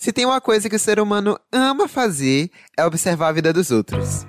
Se 0.00 0.14
tem 0.14 0.24
uma 0.24 0.40
coisa 0.40 0.66
que 0.66 0.76
o 0.76 0.78
ser 0.78 0.98
humano 0.98 1.38
ama 1.52 1.86
fazer, 1.86 2.50
é 2.74 2.82
observar 2.86 3.28
a 3.28 3.32
vida 3.32 3.52
dos 3.52 3.70
outros. 3.70 4.26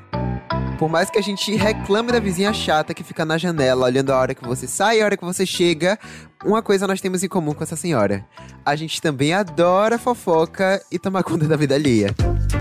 Por 0.78 0.90
mais 0.90 1.10
que 1.10 1.18
a 1.18 1.22
gente 1.22 1.56
reclame 1.56 2.12
da 2.12 2.20
vizinha 2.20 2.52
chata 2.52 2.94
que 2.94 3.06
fica 3.06 3.24
na 3.24 3.38
janela 3.38 3.86
olhando 3.86 4.12
a 4.12 4.20
hora 4.20 4.36
que 4.36 4.46
você 4.46 4.68
sai 4.68 4.98
e 4.98 5.02
a 5.02 5.06
hora 5.06 5.16
que 5.16 5.24
você 5.24 5.46
chega, 5.46 5.98
uma 6.44 6.62
coisa 6.62 6.86
nós 6.86 7.00
temos 7.00 7.24
em 7.24 7.30
comum 7.30 7.54
com 7.54 7.64
essa 7.64 7.78
senhora. 7.78 8.28
A 8.66 8.76
gente 8.76 9.02
também 9.02 9.32
adora 9.32 9.98
fofoca 9.98 10.84
e 10.92 11.00
tomar 11.00 11.24
conta 11.24 11.48
da 11.48 11.56
vida 11.56 11.74
alheia. 11.74 12.14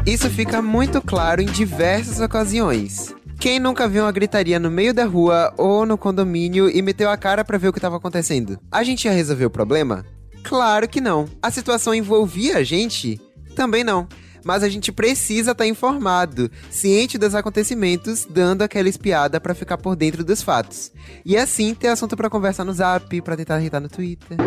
Isso 0.06 0.30
fica 0.30 0.62
muito 0.62 1.02
claro 1.02 1.42
em 1.42 1.46
diversas 1.46 2.20
ocasiões. 2.20 3.12
Quem 3.40 3.58
nunca 3.58 3.88
viu 3.88 4.04
uma 4.04 4.12
gritaria 4.12 4.60
no 4.60 4.70
meio 4.70 4.94
da 4.94 5.04
rua 5.04 5.52
ou 5.58 5.84
no 5.84 5.98
condomínio 5.98 6.70
e 6.70 6.80
meteu 6.80 7.10
a 7.10 7.16
cara 7.16 7.44
para 7.44 7.58
ver 7.58 7.66
o 7.66 7.72
que 7.72 7.78
estava 7.80 7.96
acontecendo? 7.96 8.56
A 8.70 8.84
gente 8.84 9.06
ia 9.06 9.12
resolver 9.12 9.46
o 9.46 9.50
problema? 9.50 10.06
Claro 10.42 10.88
que 10.88 11.00
não. 11.00 11.28
A 11.42 11.50
situação 11.50 11.94
envolvia 11.94 12.58
a 12.58 12.62
gente? 12.62 13.20
Também 13.54 13.84
não. 13.84 14.08
Mas 14.44 14.62
a 14.62 14.68
gente 14.68 14.90
precisa 14.90 15.52
estar 15.52 15.64
tá 15.64 15.68
informado, 15.68 16.50
ciente 16.70 17.18
dos 17.18 17.34
acontecimentos, 17.34 18.26
dando 18.28 18.62
aquela 18.62 18.88
espiada 18.88 19.38
para 19.38 19.54
ficar 19.54 19.76
por 19.76 19.94
dentro 19.94 20.24
dos 20.24 20.42
fatos. 20.42 20.90
E 21.26 21.36
assim 21.36 21.74
ter 21.74 21.88
assunto 21.88 22.16
para 22.16 22.30
conversar 22.30 22.64
no 22.64 22.72
Zap, 22.72 23.20
para 23.20 23.36
tentar 23.36 23.60
irritar 23.60 23.80
no 23.80 23.88
Twitter. 23.88 24.38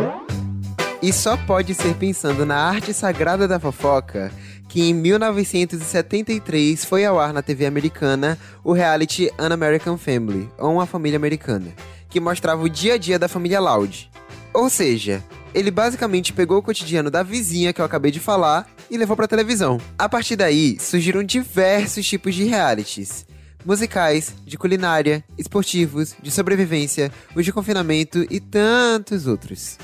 E 1.02 1.14
só 1.14 1.38
pode 1.38 1.76
ser 1.76 1.94
pensando 1.96 2.46
na 2.46 2.56
arte 2.56 2.94
sagrada 2.94 3.48
da 3.48 3.60
fofoca 3.60 4.32
que 4.74 4.90
em 4.90 4.94
1973 4.94 6.84
foi 6.84 7.06
ao 7.06 7.20
ar 7.20 7.32
na 7.32 7.44
TV 7.44 7.68
americana 7.68 8.40
o 8.64 8.74
reality 8.74 9.30
An 9.38 9.54
American 9.54 10.00
Family, 10.00 10.50
ou 10.58 10.74
Uma 10.74 10.88
Família 10.88 11.16
Americana, 11.16 11.68
que 12.10 12.20
mostrava 12.20 12.64
o 12.64 12.70
dia 12.70 12.96
a 12.96 12.98
dia 12.98 13.20
da 13.20 13.28
família 13.28 13.60
Loud. 13.60 14.10
Ou 14.52 14.72
seja, 14.72 15.24
ele 15.54 15.72
basicamente 15.72 16.34
pegou 16.34 16.58
o 16.58 16.62
cotidiano 16.62 17.12
da 17.12 17.24
vizinha 17.24 17.74
que 17.74 17.82
eu 17.82 17.86
acabei 17.86 18.12
de 18.12 18.20
falar 18.20 18.68
e 18.90 18.98
levou 18.98 19.16
pra 19.16 19.28
televisão. 19.28 19.80
A 19.98 20.10
partir 20.10 20.36
daí, 20.36 20.78
surgiram 20.80 21.24
diversos 21.24 22.06
tipos 22.06 22.36
de 22.36 22.44
realities. 22.44 23.26
Musicais, 23.66 24.34
de 24.46 24.58
culinária, 24.58 25.24
esportivos, 25.38 26.16
de 26.22 26.30
sobrevivência, 26.32 27.12
os 27.36 27.46
de 27.46 27.54
confinamento 27.54 28.26
e 28.30 28.40
tantos 28.40 29.26
outros. 29.26 29.78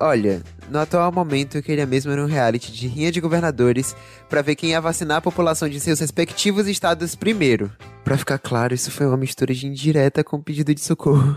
Olha, 0.00 0.42
no 0.68 0.80
atual 0.80 1.12
momento 1.12 1.56
eu 1.56 1.62
queria 1.62 1.86
mesmo 1.86 2.10
era 2.10 2.22
um 2.22 2.26
reality 2.26 2.72
de 2.72 2.88
rinha 2.88 3.12
de 3.12 3.20
governadores 3.20 3.94
para 4.28 4.42
ver 4.42 4.56
quem 4.56 4.70
ia 4.70 4.80
vacinar 4.80 5.18
a 5.18 5.22
população 5.22 5.68
de 5.68 5.78
seus 5.78 6.00
respectivos 6.00 6.66
estados 6.66 7.14
primeiro. 7.14 7.70
Para 8.02 8.18
ficar 8.18 8.38
claro, 8.38 8.74
isso 8.74 8.90
foi 8.90 9.06
uma 9.06 9.16
mistura 9.16 9.54
de 9.54 9.66
indireta 9.66 10.24
com 10.24 10.42
pedido 10.42 10.74
de 10.74 10.80
socorro. 10.80 11.36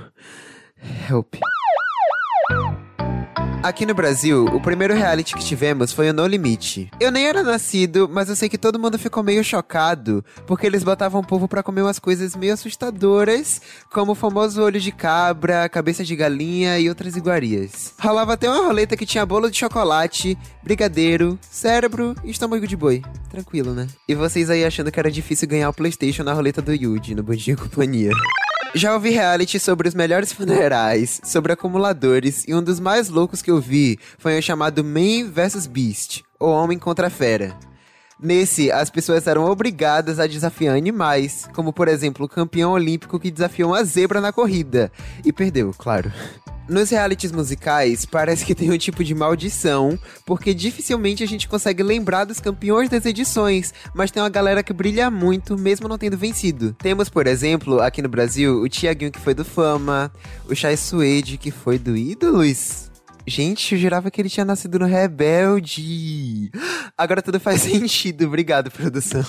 Help. 1.09 1.35
Aqui 3.63 3.87
no 3.87 3.93
Brasil, 3.93 4.45
o 4.45 4.61
primeiro 4.61 4.93
reality 4.93 5.35
que 5.35 5.43
tivemos 5.43 5.91
foi 5.91 6.09
o 6.09 6.13
No 6.13 6.27
Limite. 6.27 6.91
Eu 6.99 7.11
nem 7.11 7.25
era 7.25 7.41
nascido, 7.41 8.07
mas 8.09 8.29
eu 8.29 8.35
sei 8.35 8.47
que 8.47 8.57
todo 8.57 8.79
mundo 8.79 8.99
ficou 8.99 9.23
meio 9.23 9.43
chocado, 9.43 10.23
porque 10.45 10.65
eles 10.65 10.83
botavam 10.83 11.21
o 11.21 11.25
povo 11.25 11.47
para 11.47 11.63
comer 11.63 11.81
umas 11.81 11.97
coisas 11.97 12.35
meio 12.35 12.53
assustadoras, 12.53 13.59
como 13.91 14.11
o 14.11 14.15
famoso 14.15 14.61
olho 14.61 14.79
de 14.79 14.91
cabra, 14.91 15.67
cabeça 15.67 16.03
de 16.03 16.15
galinha 16.15 16.79
e 16.79 16.87
outras 16.87 17.15
iguarias. 17.15 17.93
Rolava 17.99 18.33
até 18.33 18.49
uma 18.49 18.63
roleta 18.63 18.95
que 18.95 19.07
tinha 19.07 19.25
bolo 19.25 19.49
de 19.49 19.57
chocolate, 19.57 20.37
brigadeiro, 20.63 21.37
cérebro 21.41 22.15
e 22.23 22.29
estômago 22.29 22.67
de 22.67 22.77
boi. 22.77 23.01
Tranquilo, 23.29 23.73
né? 23.73 23.87
E 24.07 24.13
vocês 24.13 24.49
aí 24.49 24.63
achando 24.63 24.91
que 24.91 24.99
era 24.99 25.11
difícil 25.11 25.47
ganhar 25.47 25.69
o 25.69 25.73
PlayStation 25.73 26.23
na 26.23 26.33
roleta 26.33 26.61
do 26.61 26.73
Yuji, 26.73 27.15
no 27.15 27.23
Bandinho 27.23 27.57
Companhia. 27.57 28.11
Já 28.75 28.93
ouvi 28.93 29.09
reality 29.09 29.59
sobre 29.59 29.87
os 29.87 29.95
melhores 29.95 30.31
funerais, 30.31 31.21
sobre 31.23 31.53
acumuladores, 31.53 32.43
e 32.47 32.53
um 32.53 32.61
dos 32.61 32.79
mais 32.79 33.09
loucos 33.09 33.41
que 33.41 33.49
eu 33.49 33.59
vi 33.59 33.97
foi 34.17 34.37
o 34.37 34.41
chamado 34.41 34.83
Man 34.83 35.29
vs 35.31 35.67
Beast, 35.67 36.23
ou 36.39 36.49
Homem 36.49 36.77
contra 36.77 37.09
Fera. 37.09 37.55
Nesse, 38.19 38.71
as 38.71 38.89
pessoas 38.89 39.27
eram 39.27 39.45
obrigadas 39.45 40.19
a 40.19 40.27
desafiar 40.27 40.75
animais, 40.75 41.47
como 41.53 41.71
por 41.71 41.87
exemplo 41.87 42.25
o 42.25 42.29
campeão 42.29 42.71
olímpico 42.71 43.19
que 43.19 43.31
desafiou 43.31 43.71
uma 43.71 43.83
zebra 43.83 44.19
na 44.19 44.33
corrida, 44.33 44.91
e 45.23 45.31
perdeu, 45.31 45.73
claro. 45.77 46.11
Nos 46.69 46.89
realities 46.89 47.31
musicais, 47.31 48.05
parece 48.05 48.45
que 48.45 48.53
tem 48.53 48.69
um 48.69 48.77
tipo 48.77 49.03
de 49.03 49.15
maldição, 49.15 49.97
porque 50.25 50.53
dificilmente 50.53 51.23
a 51.23 51.27
gente 51.27 51.47
consegue 51.47 51.81
lembrar 51.81 52.25
dos 52.25 52.39
campeões 52.39 52.89
das 52.89 53.05
edições, 53.05 53.73
mas 53.93 54.11
tem 54.11 54.21
uma 54.21 54.29
galera 54.29 54.61
que 54.61 54.73
brilha 54.73 55.09
muito, 55.09 55.57
mesmo 55.57 55.87
não 55.87 55.97
tendo 55.97 56.17
vencido. 56.17 56.73
Temos, 56.73 57.07
por 57.07 57.25
exemplo, 57.25 57.79
aqui 57.79 58.01
no 58.01 58.09
Brasil, 58.09 58.61
o 58.61 58.67
Tiaguinho 58.67 59.11
que 59.11 59.19
foi 59.19 59.33
do 59.33 59.45
Fama, 59.45 60.11
o 60.49 60.55
Chai 60.55 60.75
Suede 60.75 61.37
que 61.37 61.51
foi 61.51 61.79
do 61.79 61.95
Ídolos, 61.95 62.86
Gente, 63.29 63.75
eu 63.75 63.81
jurava 63.81 64.09
que 64.09 64.21
ele 64.21 64.29
tinha 64.29 64.45
nascido 64.45 64.79
no 64.79 64.85
Rebelde. 64.85 66.49
Agora 66.97 67.21
tudo 67.21 67.41
faz 67.41 67.59
sentido. 67.63 68.25
Obrigado, 68.25 68.71
produção. 68.71 69.21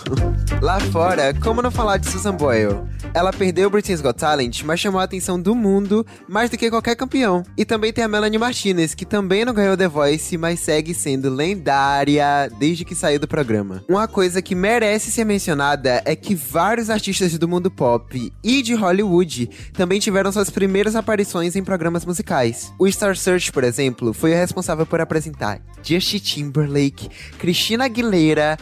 Lá 0.63 0.79
fora, 0.79 1.35
como 1.35 1.61
não 1.61 1.71
falar 1.71 1.97
de 1.97 2.09
Susan 2.09 2.33
Boyle? 2.33 2.79
Ela 3.13 3.33
perdeu 3.33 3.67
o 3.67 3.71
Britain's 3.71 4.01
Got 4.01 4.17
Talent, 4.17 4.63
mas 4.63 4.79
chamou 4.79 5.01
a 5.01 5.05
atenção 5.05 5.41
do 5.41 5.53
mundo 5.53 6.07
mais 6.29 6.49
do 6.49 6.57
que 6.57 6.71
qualquer 6.71 6.95
campeão. 6.95 7.43
E 7.57 7.65
também 7.65 7.93
tem 7.93 8.05
a 8.05 8.09
Melanie 8.09 8.39
Martinez, 8.39 8.95
que 8.95 9.05
também 9.05 9.45
não 9.45 9.53
ganhou 9.53 9.77
The 9.77 9.89
Voice, 9.89 10.39
mas 10.39 10.61
segue 10.61 10.95
sendo 10.95 11.29
lendária 11.29 12.49
desde 12.57 12.85
que 12.85 12.95
saiu 12.95 13.19
do 13.19 13.27
programa. 13.27 13.83
Uma 13.89 14.07
coisa 14.07 14.41
que 14.41 14.55
merece 14.55 15.11
ser 15.11 15.25
mencionada 15.25 16.03
é 16.05 16.15
que 16.15 16.37
vários 16.37 16.89
artistas 16.89 17.37
do 17.37 17.49
mundo 17.49 17.69
pop 17.69 18.33
e 18.45 18.63
de 18.63 18.75
Hollywood 18.75 19.51
também 19.73 19.99
tiveram 19.99 20.31
suas 20.31 20.51
primeiras 20.51 20.95
aparições 20.95 21.57
em 21.57 21.65
programas 21.65 22.05
musicais. 22.05 22.73
O 22.79 22.89
Star 22.91 23.17
Search, 23.17 23.51
por 23.51 23.65
exemplo, 23.65 23.88
exemplo, 23.89 24.13
foi 24.13 24.35
responsável 24.35 24.87
por 24.87 25.01
apresentar 25.01 25.61
Justin 25.83 26.19
Timberlake, 26.19 27.09
Christina 27.39 27.87
Aguilera, 27.87 28.59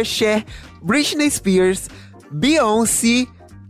Usher, 0.00 0.44
Britney 0.82 1.30
Spears, 1.30 1.88
Beyoncé. 2.30 3.26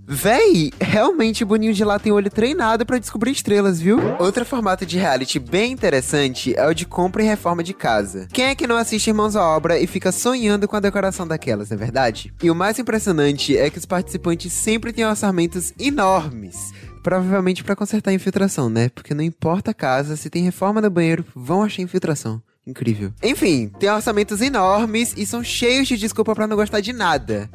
Véi, 0.09 0.71
realmente 0.81 1.43
o 1.43 1.47
Boninho 1.49 1.75
de 1.75 1.85
lá 1.85 1.99
tem 1.99 2.13
olho 2.13 2.31
treinado 2.31 2.87
para 2.87 2.97
descobrir 2.97 3.33
estrelas, 3.33 3.81
viu? 3.81 3.99
Outro 4.21 4.45
formato 4.45 4.87
de 4.87 4.97
reality 4.97 5.41
bem 5.41 5.73
interessante 5.73 6.55
é 6.57 6.65
o 6.65 6.73
de 6.73 6.87
compra 6.87 7.25
e 7.25 7.27
reforma 7.27 7.61
de 7.61 7.75
casa. 7.75 8.29
Quem 8.33 8.45
é 8.45 8.55
que 8.55 8.69
não 8.69 8.77
assiste 8.77 9.09
Irmãos 9.09 9.35
à 9.35 9.45
Obra 9.45 9.81
e 9.81 9.87
fica 9.89 10.13
sonhando 10.13 10.69
com 10.69 10.77
a 10.77 10.81
decoração 10.81 11.27
daquelas, 11.27 11.71
não 11.71 11.75
é 11.75 11.79
verdade? 11.79 12.33
E 12.41 12.49
o 12.49 12.55
mais 12.55 12.79
impressionante 12.79 13.59
é 13.59 13.69
que 13.69 13.79
os 13.79 13.85
participantes 13.85 14.53
sempre 14.53 14.93
têm 14.93 15.05
orçamentos 15.05 15.75
enormes. 15.77 16.73
Provavelmente 17.07 17.63
para 17.63 17.77
consertar 17.77 18.11
a 18.11 18.15
infiltração, 18.15 18.69
né? 18.69 18.89
Porque 18.89 19.15
não 19.15 19.23
importa 19.23 19.71
a 19.71 19.75
casa, 19.75 20.17
se 20.17 20.29
tem 20.29 20.43
reforma 20.43 20.81
no 20.81 20.91
banheiro, 20.91 21.25
vão 21.37 21.63
achar 21.63 21.81
infiltração. 21.81 22.43
Incrível. 22.67 23.13
Enfim, 23.23 23.71
tem 23.79 23.89
orçamentos 23.89 24.41
enormes 24.41 25.15
e 25.17 25.25
são 25.25 25.45
cheios 25.45 25.87
de 25.87 25.97
desculpa 25.97 26.35
para 26.35 26.49
não 26.49 26.57
gostar 26.57 26.81
de 26.81 26.93
nada. 26.93 27.49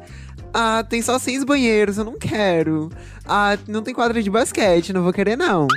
Ah, 0.54 0.82
tem 0.82 1.02
só 1.02 1.18
seis 1.18 1.44
banheiros, 1.44 1.98
eu 1.98 2.04
não 2.06 2.16
quero. 2.18 2.88
Ah, 3.26 3.58
não 3.68 3.82
tem 3.82 3.92
quadra 3.92 4.22
de 4.22 4.30
basquete, 4.30 4.90
não 4.90 5.02
vou 5.02 5.12
querer 5.12 5.36
não. 5.36 5.68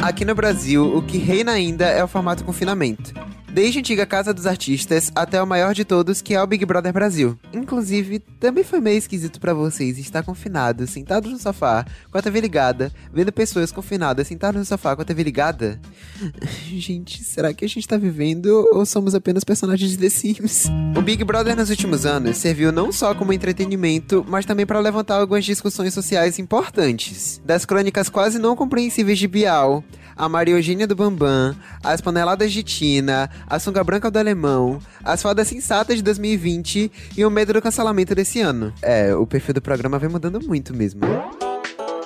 Aqui 0.00 0.24
no 0.24 0.34
Brasil, 0.34 0.96
o 0.96 1.02
que 1.02 1.18
reina 1.18 1.52
ainda 1.52 1.84
é 1.84 2.02
o 2.02 2.08
formato 2.08 2.42
confinamento. 2.42 3.12
Desde 3.52 3.78
a 3.78 3.80
antiga 3.80 4.06
Casa 4.06 4.32
dos 4.32 4.46
Artistas 4.46 5.10
até 5.12 5.42
o 5.42 5.46
maior 5.46 5.74
de 5.74 5.84
todos, 5.84 6.22
que 6.22 6.34
é 6.34 6.40
o 6.40 6.46
Big 6.46 6.64
Brother 6.64 6.92
Brasil. 6.92 7.36
Inclusive, 7.52 8.20
também 8.38 8.62
foi 8.62 8.78
meio 8.78 8.96
esquisito 8.96 9.40
para 9.40 9.52
vocês 9.52 9.98
estar 9.98 10.22
confinados, 10.22 10.90
sentados 10.90 11.32
no 11.32 11.38
sofá, 11.38 11.84
com 12.12 12.16
a 12.16 12.22
TV 12.22 12.40
ligada, 12.40 12.92
vendo 13.12 13.32
pessoas 13.32 13.72
confinadas 13.72 14.28
sentadas 14.28 14.60
no 14.60 14.64
sofá 14.64 14.94
com 14.94 15.02
a 15.02 15.04
TV 15.04 15.24
ligada? 15.24 15.80
gente, 16.70 17.24
será 17.24 17.52
que 17.52 17.64
a 17.64 17.68
gente 17.68 17.88
tá 17.88 17.96
vivendo 17.96 18.68
ou 18.72 18.86
somos 18.86 19.16
apenas 19.16 19.42
personagens 19.42 19.90
de 19.90 19.98
The 19.98 20.10
Sims? 20.10 20.68
O 20.96 21.02
Big 21.02 21.24
Brother 21.24 21.56
nos 21.56 21.70
últimos 21.70 22.06
anos 22.06 22.36
serviu 22.36 22.70
não 22.70 22.92
só 22.92 23.16
como 23.16 23.32
entretenimento, 23.32 24.24
mas 24.28 24.46
também 24.46 24.64
para 24.64 24.78
levantar 24.78 25.16
algumas 25.16 25.44
discussões 25.44 25.92
sociais 25.92 26.38
importantes. 26.38 27.42
Das 27.44 27.64
crônicas 27.64 28.08
quase 28.08 28.38
não 28.38 28.54
compreensíveis 28.54 29.18
de 29.18 29.26
Bial, 29.26 29.82
a 30.20 30.28
Maria 30.28 30.54
Eugênia 30.54 30.86
do 30.86 30.94
Bambam, 30.94 31.56
as 31.82 32.02
paneladas 32.02 32.52
de 32.52 32.62
Tina, 32.62 33.30
a 33.46 33.58
sunga 33.58 33.82
branca 33.82 34.10
do 34.10 34.18
alemão, 34.18 34.78
as 35.02 35.22
fadas 35.22 35.48
sensatas 35.48 35.96
de 35.96 36.02
2020 36.02 36.92
e 37.16 37.24
o 37.24 37.30
medo 37.30 37.54
do 37.54 37.62
cancelamento 37.62 38.14
desse 38.14 38.38
ano. 38.38 38.70
É, 38.82 39.14
o 39.14 39.26
perfil 39.26 39.54
do 39.54 39.62
programa 39.62 39.98
vem 39.98 40.10
mudando 40.10 40.38
muito 40.46 40.74
mesmo. 40.74 41.00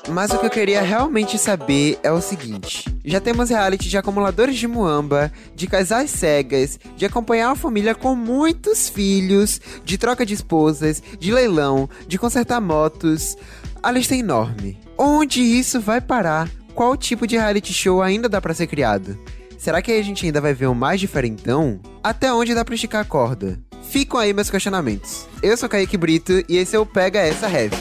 Mas 0.08 0.30
o 0.30 0.38
que 0.38 0.46
eu 0.46 0.50
queria 0.50 0.80
realmente 0.80 1.36
saber 1.38 1.98
é 2.04 2.12
o 2.12 2.20
seguinte: 2.20 2.84
já 3.04 3.20
temos 3.20 3.50
reality 3.50 3.88
de 3.88 3.98
acumuladores 3.98 4.54
de 4.54 4.68
muamba, 4.68 5.32
de 5.56 5.66
casais 5.66 6.12
cegas, 6.12 6.78
de 6.96 7.04
acompanhar 7.04 7.48
uma 7.48 7.56
família 7.56 7.96
com 7.96 8.14
muitos 8.14 8.88
filhos, 8.88 9.60
de 9.84 9.98
troca 9.98 10.24
de 10.24 10.34
esposas, 10.34 11.02
de 11.18 11.32
leilão, 11.32 11.90
de 12.06 12.16
consertar 12.16 12.60
motos. 12.60 13.36
A 13.82 13.90
lista 13.90 14.14
é 14.14 14.18
enorme. 14.18 14.78
Onde 14.96 15.40
isso 15.40 15.80
vai 15.80 16.00
parar? 16.00 16.48
Qual 16.74 16.96
tipo 16.96 17.26
de 17.26 17.36
reality 17.36 17.72
show 17.72 18.02
ainda 18.02 18.28
dá 18.28 18.40
para 18.40 18.52
ser 18.52 18.66
criado? 18.66 19.16
Será 19.56 19.80
que 19.80 19.92
a 19.92 20.02
gente 20.02 20.26
ainda 20.26 20.40
vai 20.40 20.52
ver 20.52 20.66
um 20.66 20.74
mais 20.74 21.00
diferentão? 21.00 21.80
Até 22.02 22.32
onde 22.32 22.54
dá 22.54 22.64
pra 22.64 22.74
esticar 22.74 23.02
a 23.02 23.04
corda? 23.04 23.58
Ficam 23.82 24.18
aí 24.18 24.32
meus 24.32 24.50
questionamentos. 24.50 25.26
Eu 25.42 25.56
sou 25.56 25.68
Kaique 25.68 25.96
Brito 25.96 26.44
e 26.48 26.56
esse 26.56 26.74
é 26.74 26.78
o 26.78 26.84
Pega 26.84 27.20
Essa 27.20 27.48
Heavy. 27.48 27.76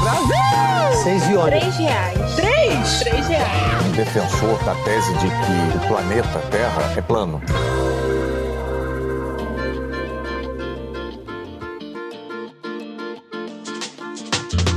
Brasil! 0.00 1.02
Seis 1.02 1.22
de 1.26 1.34
Três 1.34 1.76
reais. 1.76 2.34
Três? 2.34 2.98
Três 3.00 3.26
reais. 3.28 3.96
Defensor 3.96 4.58
da 4.64 4.74
tese 4.82 5.12
de 5.14 5.26
que 5.28 5.76
o 5.76 5.88
planeta 5.88 6.38
Terra 6.50 6.94
é 6.96 7.02
plano. 7.02 7.40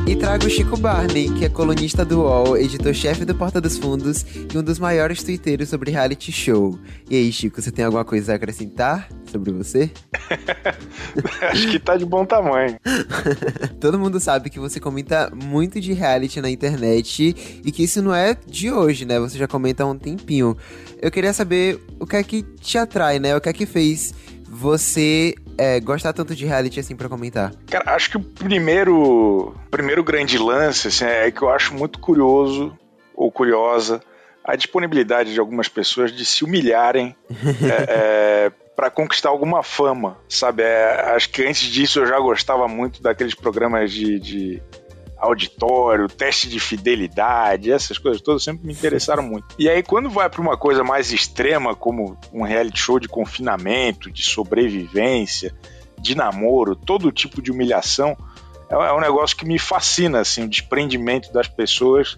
E 0.08 0.16
trago 0.16 0.46
o 0.46 0.50
Chico 0.50 0.78
Barney, 0.78 1.34
que 1.34 1.46
é 1.46 1.50
colunista 1.50 2.06
do 2.06 2.22
UOL, 2.22 2.56
editor-chefe 2.58 3.26
do 3.26 3.34
Porta 3.34 3.60
dos 3.60 3.76
Fundos 3.76 4.24
e 4.54 4.56
um 4.56 4.62
dos 4.62 4.78
maiores 4.78 5.24
twitteiros 5.24 5.68
sobre 5.68 5.90
reality 5.90 6.32
show. 6.32 6.78
E 7.10 7.16
aí, 7.16 7.32
Chico, 7.32 7.60
você 7.60 7.72
tem 7.72 7.84
alguma 7.84 8.06
coisa 8.06 8.34
a 8.34 8.36
acrescentar 8.36 9.10
sobre 9.26 9.52
você? 9.52 9.90
Acho 11.50 11.72
que 11.72 11.80
tá 11.80 11.98
de 11.98 12.06
bom 12.06 12.24
tamanho. 12.24 12.78
Todo 13.82 13.98
mundo 13.98 14.20
sabe 14.20 14.52
que 14.52 14.60
você 14.60 14.80
comenta 14.80 15.32
muito 15.34 15.82
de 15.82 15.92
reality 15.92 16.40
na 16.40 16.52
internet 16.52 17.62
e 17.66 17.72
que 17.72 17.84
isso 17.84 18.00
não 18.04 18.14
é 18.14 18.38
de 18.46 18.72
hoje, 18.72 19.06
né? 19.06 19.20
Você 19.20 19.40
já 19.40 19.48
comenta 19.48 19.84
há 19.84 19.88
um 19.88 19.98
tempinho. 19.98 20.56
Eu 21.02 21.10
queria 21.10 21.34
saber 21.34 21.80
o 22.00 22.06
que 22.06 22.16
é 22.16 22.24
que 22.24 22.44
te 22.62 22.78
atrai, 22.78 23.18
né? 23.18 23.36
O 23.36 23.42
que 23.42 23.50
é 23.50 23.54
que 23.54 23.66
fez 23.66 24.14
você 24.48 25.36
é, 25.58 25.80
gostar 25.80 26.14
tanto 26.14 26.36
de 26.36 26.46
reality 26.46 26.80
assim 26.80 26.96
para 26.96 27.10
comentar? 27.10 27.52
Cara, 27.68 27.96
acho 27.96 28.12
que 28.12 28.18
o 28.18 28.24
primeiro, 28.24 29.56
primeiro 29.72 30.04
grande 30.04 30.38
lance 30.38 30.88
assim, 30.88 31.06
é 31.06 31.32
que 31.32 31.42
eu 31.42 31.50
acho 31.50 31.74
muito 31.74 32.00
curioso 32.00 32.78
ou 33.14 33.32
curiosa 33.32 34.02
a 34.44 34.56
disponibilidade 34.56 35.34
de 35.34 35.40
algumas 35.40 35.68
pessoas 35.68 36.12
de 36.12 36.24
se 36.24 36.44
humilharem 36.44 37.16
é, 37.34 38.46
é, 38.48 38.52
para 38.76 38.92
conquistar 38.92 39.30
alguma 39.30 39.64
fama, 39.64 40.18
sabe? 40.30 40.62
É, 40.62 41.14
acho 41.16 41.30
que 41.30 41.44
antes 41.44 41.64
disso 41.64 42.00
eu 42.00 42.06
já 42.06 42.20
gostava 42.20 42.68
muito 42.68 43.02
daqueles 43.02 43.34
programas 43.34 43.92
de, 43.92 44.20
de 44.20 44.62
auditório, 45.26 46.08
teste 46.08 46.50
de 46.50 46.60
fidelidade, 46.60 47.72
essas 47.72 47.98
coisas 47.98 48.22
todas 48.22 48.44
sempre 48.44 48.66
me 48.66 48.74
interessaram 48.74 49.24
muito. 49.24 49.56
E 49.58 49.70
aí, 49.70 49.84
quando 49.84 50.10
vai 50.10 50.30
para 50.30 50.42
uma 50.42 50.58
coisa 50.58 50.84
mais 50.84 51.12
extrema, 51.12 51.76
como 51.76 52.18
um 52.34 52.44
reality 52.44 52.80
show 52.80 53.00
de 53.00 53.08
confinamento, 53.08 54.12
de 54.12 54.24
sobrevivência, 54.24 55.54
de 56.00 56.16
namoro, 56.16 56.76
todo 56.76 57.12
tipo 57.12 57.42
de 57.42 57.52
humilhação, 57.52 58.18
é, 58.70 58.74
é 58.74 58.94
um 58.94 59.00
negócio 59.00 59.36
que 59.36 59.46
me 59.46 59.60
fascina, 59.60 60.20
assim, 60.20 60.44
o 60.44 60.48
desprendimento 60.48 61.32
das 61.32 61.48
pessoas 61.48 62.18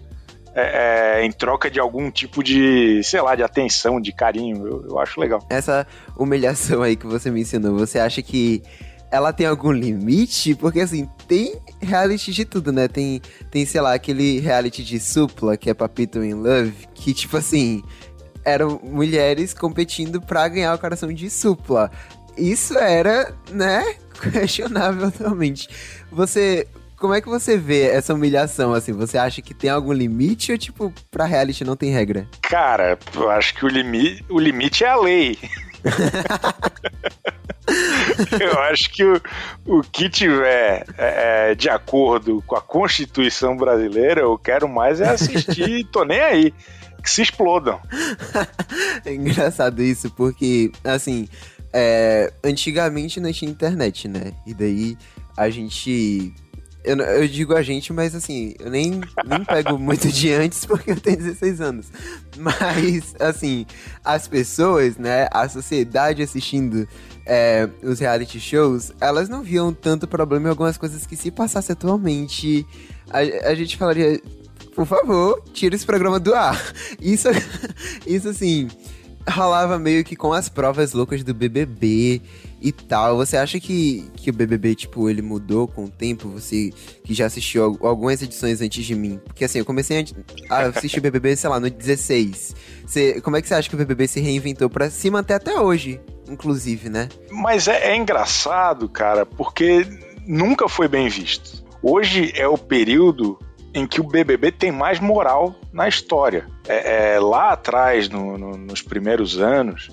é, 0.54 1.20
é, 1.20 1.24
em 1.24 1.30
troca 1.30 1.70
de 1.70 1.78
algum 1.78 2.10
tipo 2.10 2.42
de, 2.42 3.00
sei 3.04 3.20
lá, 3.20 3.36
de 3.36 3.42
atenção, 3.42 4.00
de 4.00 4.12
carinho. 4.12 4.66
Eu, 4.66 4.86
eu 4.90 4.98
acho 4.98 5.20
legal. 5.20 5.46
Essa 5.48 5.86
humilhação 6.16 6.82
aí 6.82 6.96
que 6.96 7.06
você 7.06 7.30
me 7.30 7.42
ensinou, 7.42 7.76
você 7.76 7.98
acha 7.98 8.22
que 8.22 8.62
ela 9.10 9.32
tem 9.32 9.46
algum 9.46 9.72
limite? 9.72 10.54
Porque 10.54 10.80
assim, 10.80 11.08
tem 11.26 11.58
reality 11.80 12.32
de 12.32 12.44
tudo, 12.44 12.72
né? 12.72 12.88
Tem, 12.88 13.20
tem 13.50 13.64
sei 13.64 13.80
lá, 13.80 13.94
aquele 13.94 14.40
reality 14.40 14.84
de 14.84 15.00
supla, 15.00 15.56
que 15.56 15.70
é 15.70 15.74
Papito 15.74 16.22
in 16.22 16.34
Love, 16.34 16.74
que 16.94 17.14
tipo 17.14 17.36
assim, 17.36 17.82
eram 18.44 18.80
mulheres 18.82 19.54
competindo 19.54 20.20
pra 20.20 20.48
ganhar 20.48 20.74
o 20.74 20.78
coração 20.78 21.12
de 21.12 21.30
supla. 21.30 21.90
Isso 22.36 22.78
era, 22.78 23.34
né, 23.50 23.96
questionável 24.32 25.10
totalmente. 25.10 25.68
Você, 26.10 26.66
como 26.96 27.14
é 27.14 27.20
que 27.20 27.28
você 27.28 27.58
vê 27.58 27.82
essa 27.88 28.14
humilhação, 28.14 28.72
assim? 28.72 28.92
Você 28.92 29.18
acha 29.18 29.42
que 29.42 29.52
tem 29.52 29.70
algum 29.70 29.92
limite 29.92 30.52
ou, 30.52 30.58
tipo, 30.58 30.92
pra 31.10 31.24
reality 31.24 31.64
não 31.64 31.76
tem 31.76 31.90
regra? 31.90 32.28
Cara, 32.42 32.98
eu 33.14 33.30
acho 33.30 33.54
que 33.54 33.64
o, 33.64 33.68
limi 33.68 34.24
o 34.28 34.38
limite 34.38 34.84
é 34.84 34.88
a 34.88 34.96
lei. 34.96 35.38
Eu 38.40 38.58
acho 38.62 38.90
que 38.90 39.04
o, 39.04 39.20
o 39.66 39.82
que 39.82 40.08
tiver 40.08 40.84
é, 40.96 41.50
é, 41.50 41.54
de 41.54 41.68
acordo 41.68 42.42
com 42.46 42.56
a 42.56 42.60
Constituição 42.60 43.56
brasileira, 43.56 44.20
eu 44.20 44.38
quero 44.38 44.68
mais 44.68 45.00
é 45.00 45.08
assistir 45.08 45.84
tô 45.92 46.04
nem 46.04 46.20
aí. 46.20 46.54
Que 47.02 47.10
se 47.10 47.22
explodam. 47.22 47.80
É 49.04 49.14
engraçado 49.14 49.80
isso, 49.82 50.10
porque, 50.10 50.72
assim, 50.82 51.28
é, 51.72 52.32
antigamente 52.42 53.20
não 53.20 53.32
tinha 53.32 53.50
internet, 53.50 54.08
né? 54.08 54.32
E 54.44 54.52
daí 54.52 54.98
a 55.36 55.48
gente 55.48 56.34
eu, 56.84 56.96
eu, 56.96 57.28
digo 57.28 57.54
a 57.54 57.62
gente, 57.62 57.92
mas 57.92 58.14
assim, 58.14 58.54
eu 58.58 58.70
nem, 58.70 59.00
nem 59.26 59.44
pego 59.44 59.76
muito 59.78 60.08
de 60.08 60.32
antes 60.32 60.64
porque 60.64 60.92
eu 60.92 61.00
tenho 61.00 61.18
16 61.18 61.60
anos. 61.60 61.86
Mas, 62.36 63.14
assim, 63.20 63.66
as 64.04 64.26
pessoas, 64.26 64.96
né, 64.96 65.28
a 65.30 65.48
sociedade 65.48 66.22
assistindo 66.22 66.88
é, 67.28 67.68
os 67.82 68.00
reality 68.00 68.40
shows, 68.40 68.90
elas 68.98 69.28
não 69.28 69.42
viam 69.42 69.72
tanto 69.72 70.08
problema 70.08 70.46
em 70.46 70.50
algumas 70.50 70.78
coisas 70.78 71.06
que 71.06 71.14
se 71.14 71.30
passasse 71.30 71.70
atualmente, 71.70 72.66
a, 73.10 73.18
a 73.50 73.54
gente 73.54 73.76
falaria, 73.76 74.18
por 74.74 74.86
favor, 74.86 75.42
tira 75.52 75.76
esse 75.76 75.84
programa 75.84 76.18
do 76.18 76.34
ar. 76.34 76.58
Isso, 76.98 77.28
isso 78.06 78.28
assim, 78.30 78.68
rolava 79.28 79.78
meio 79.78 80.02
que 80.04 80.16
com 80.16 80.32
as 80.32 80.48
provas 80.48 80.94
loucas 80.94 81.22
do 81.22 81.34
BBB 81.34 82.22
e 82.62 82.72
tal. 82.72 83.16
Você 83.18 83.36
acha 83.36 83.60
que, 83.60 84.10
que 84.16 84.30
o 84.30 84.32
BBB, 84.32 84.74
tipo, 84.74 85.10
ele 85.10 85.20
mudou 85.20 85.68
com 85.68 85.84
o 85.84 85.90
tempo? 85.90 86.28
Você 86.30 86.72
que 87.04 87.12
já 87.12 87.26
assistiu 87.26 87.78
algumas 87.82 88.22
edições 88.22 88.62
antes 88.62 88.84
de 88.86 88.94
mim? 88.94 89.20
Porque 89.26 89.44
assim, 89.44 89.58
eu 89.58 89.66
comecei 89.66 90.04
a 90.48 90.60
assistir 90.68 90.98
o 90.98 91.02
BBB, 91.02 91.36
sei 91.36 91.50
lá, 91.50 91.60
no 91.60 91.68
16. 91.68 92.54
Você, 92.86 93.20
como 93.20 93.36
é 93.36 93.42
que 93.42 93.48
você 93.48 93.54
acha 93.54 93.68
que 93.68 93.74
o 93.74 93.78
BBB 93.78 94.08
se 94.08 94.20
reinventou 94.20 94.70
para 94.70 94.88
se 94.88 95.10
manter 95.10 95.34
até 95.34 95.60
hoje, 95.60 96.00
inclusive, 96.28 96.88
né? 96.88 97.08
Mas 97.30 97.68
é, 97.68 97.92
é 97.92 97.96
engraçado, 97.96 98.88
cara, 98.88 99.24
porque 99.24 99.86
nunca 100.26 100.68
foi 100.68 100.88
bem 100.88 101.08
visto. 101.08 101.64
Hoje 101.82 102.32
é 102.34 102.46
o 102.46 102.58
período 102.58 103.38
em 103.72 103.86
que 103.86 104.00
o 104.00 104.04
BBB 104.04 104.52
tem 104.52 104.72
mais 104.72 104.98
moral 104.98 105.54
na 105.72 105.88
história. 105.88 106.46
É, 106.66 107.14
é, 107.14 107.20
lá 107.20 107.52
atrás, 107.52 108.08
no, 108.08 108.36
no, 108.36 108.56
nos 108.56 108.82
primeiros 108.82 109.38
anos, 109.38 109.90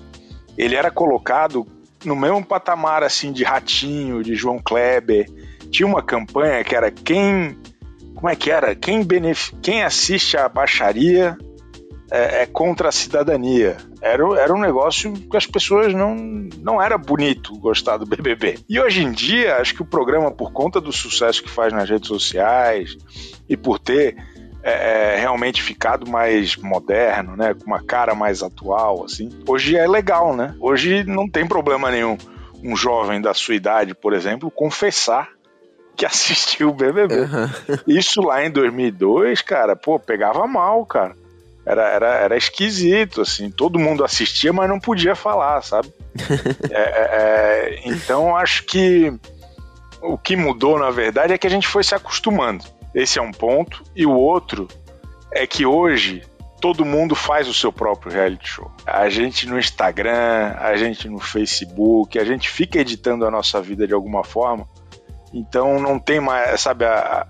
ele 0.56 0.74
era 0.74 0.90
colocado 0.90 1.66
no 2.04 2.16
mesmo 2.16 2.44
patamar 2.44 3.02
assim 3.02 3.32
de 3.32 3.44
Ratinho, 3.44 4.22
de 4.22 4.34
João 4.34 4.58
Kleber. 4.58 5.26
Tinha 5.70 5.86
uma 5.86 6.02
campanha 6.02 6.62
que 6.64 6.74
era 6.74 6.90
quem. 6.90 7.58
Como 8.14 8.28
é 8.28 8.36
que 8.36 8.50
era? 8.50 8.74
Quem, 8.74 9.02
benef... 9.02 9.52
quem 9.60 9.82
assiste 9.82 10.36
a 10.36 10.48
baixaria 10.48 11.36
é, 12.10 12.42
é, 12.42 12.46
contra 12.46 12.88
a 12.88 12.92
cidadania. 12.92 13.76
Era, 14.12 14.40
era 14.40 14.54
um 14.54 14.60
negócio 14.60 15.12
que 15.12 15.36
as 15.36 15.46
pessoas 15.46 15.92
não. 15.94 16.14
Não 16.62 16.80
era 16.80 16.96
bonito 16.96 17.58
gostar 17.58 17.96
do 17.96 18.06
BBB. 18.06 18.58
E 18.68 18.80
hoje 18.80 19.02
em 19.02 19.12
dia, 19.12 19.56
acho 19.56 19.74
que 19.74 19.82
o 19.82 19.86
programa, 19.86 20.30
por 20.30 20.52
conta 20.52 20.80
do 20.80 20.92
sucesso 20.92 21.42
que 21.42 21.50
faz 21.50 21.72
nas 21.72 21.88
redes 21.88 22.08
sociais 22.08 22.96
e 23.48 23.56
por 23.56 23.78
ter 23.78 24.16
é, 24.62 25.14
é, 25.14 25.20
realmente 25.20 25.62
ficado 25.62 26.10
mais 26.10 26.56
moderno, 26.56 27.36
né? 27.36 27.54
Com 27.54 27.66
uma 27.66 27.82
cara 27.82 28.14
mais 28.14 28.42
atual, 28.42 29.04
assim. 29.04 29.30
Hoje 29.46 29.76
é 29.76 29.86
legal, 29.86 30.34
né? 30.34 30.54
Hoje 30.60 31.04
não 31.04 31.28
tem 31.28 31.46
problema 31.46 31.90
nenhum 31.90 32.16
um 32.62 32.74
jovem 32.74 33.20
da 33.20 33.32
sua 33.32 33.54
idade, 33.54 33.94
por 33.94 34.12
exemplo, 34.12 34.50
confessar 34.50 35.28
que 35.94 36.04
assistiu 36.04 36.70
o 36.70 36.74
BBB. 36.74 37.14
Uhum. 37.14 37.48
Isso 37.86 38.20
lá 38.20 38.44
em 38.44 38.50
2002, 38.50 39.40
cara, 39.42 39.76
pô, 39.76 39.98
pegava 39.98 40.46
mal, 40.46 40.84
cara. 40.84 41.16
Era, 41.66 41.88
era, 41.88 42.14
era 42.14 42.36
esquisito, 42.36 43.22
assim. 43.22 43.50
Todo 43.50 43.78
mundo 43.78 44.04
assistia, 44.04 44.52
mas 44.52 44.68
não 44.68 44.78
podia 44.78 45.16
falar, 45.16 45.60
sabe? 45.62 45.92
é, 46.70 46.80
é, 46.80 47.08
é 47.12 47.80
então, 47.84 48.36
acho 48.36 48.64
que 48.64 49.12
o 50.00 50.16
que 50.16 50.36
mudou, 50.36 50.78
na 50.78 50.90
verdade, 50.90 51.32
é 51.32 51.38
que 51.38 51.46
a 51.46 51.50
gente 51.50 51.66
foi 51.66 51.82
se 51.82 51.94
acostumando. 51.94 52.64
Esse 52.94 53.18
é 53.18 53.22
um 53.22 53.32
ponto. 53.32 53.82
E 53.94 54.06
o 54.06 54.12
outro 54.12 54.68
é 55.32 55.46
que 55.46 55.66
hoje 55.66 56.22
todo 56.60 56.84
mundo 56.84 57.14
faz 57.14 57.48
o 57.48 57.54
seu 57.54 57.72
próprio 57.72 58.12
reality 58.12 58.48
show. 58.48 58.70
A 58.86 59.08
gente 59.08 59.46
no 59.46 59.58
Instagram, 59.58 60.54
a 60.58 60.76
gente 60.76 61.08
no 61.08 61.18
Facebook, 61.18 62.18
a 62.18 62.24
gente 62.24 62.48
fica 62.48 62.78
editando 62.78 63.26
a 63.26 63.30
nossa 63.30 63.60
vida 63.60 63.86
de 63.86 63.92
alguma 63.92 64.24
forma. 64.24 64.66
Então 65.32 65.80
não 65.80 65.98
tem 65.98 66.20
mais, 66.20 66.60
sabe, 66.60 66.84
a, 66.84 67.26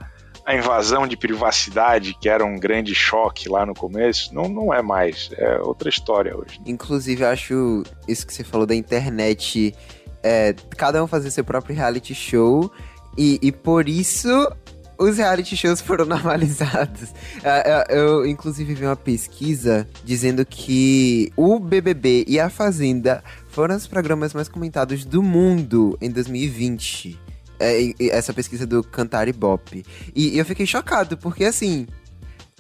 a 0.47 0.55
invasão 0.55 1.09
de 1.09 1.17
privacidade, 1.17 2.17
que 2.21 2.29
era 2.29 2.45
um 2.45 2.57
grande 2.57 2.95
choque 2.95 3.49
lá 3.49 3.67
no 3.67 3.75
começo, 3.75 4.33
não, 4.33 4.49
não 4.49 4.73
é 4.73 4.81
mais. 4.81 5.29
É 5.37 5.59
outra 5.59 5.89
história 5.89 6.37
hoje. 6.37 6.61
Inclusive, 6.65 7.25
acho 7.25 7.83
isso 8.07 8.25
que 8.25 8.33
você 8.33 8.45
falou 8.45 8.65
da 8.65 8.75
internet, 8.75 9.75
é, 10.23 10.55
cada 10.77 11.03
um 11.03 11.09
fazer 11.09 11.33
seu 11.33 11.45
próprio 11.45 11.75
reality 11.75 12.15
show. 12.15 12.71
E, 13.19 13.41
e 13.43 13.51
por 13.51 13.89
isso 13.89 14.29
os 14.97 15.17
reality 15.17 15.57
shows 15.57 15.81
foram 15.81 16.05
normalizados. 16.07 17.13
É, 17.43 17.85
é, 17.91 17.99
eu, 17.99 18.25
inclusive, 18.25 18.73
vi 18.73 18.85
uma 18.85 18.95
pesquisa 18.95 19.89
dizendo 20.05 20.47
que 20.47 21.33
o 21.37 21.59
BBB 21.59 22.25
e 22.29 22.39
a 22.39 22.49
Fazenda 22.49 23.25
foram 23.49 23.75
os 23.75 23.89
programas 23.89 24.33
mais 24.33 24.49
comentados 24.49 25.05
do 25.05 25.25
mundo 25.25 25.99
em 26.01 26.09
2020. 26.09 27.26
É, 27.59 27.93
essa 28.11 28.33
pesquisa 28.33 28.67
do 28.67 28.83
Cantar 28.83 29.29
e 29.29 29.33
Bop. 29.33 29.85
E 30.15 30.39
eu 30.39 30.45
fiquei 30.45 30.67
chocado, 30.67 31.17
porque 31.17 31.45
assim, 31.45 31.87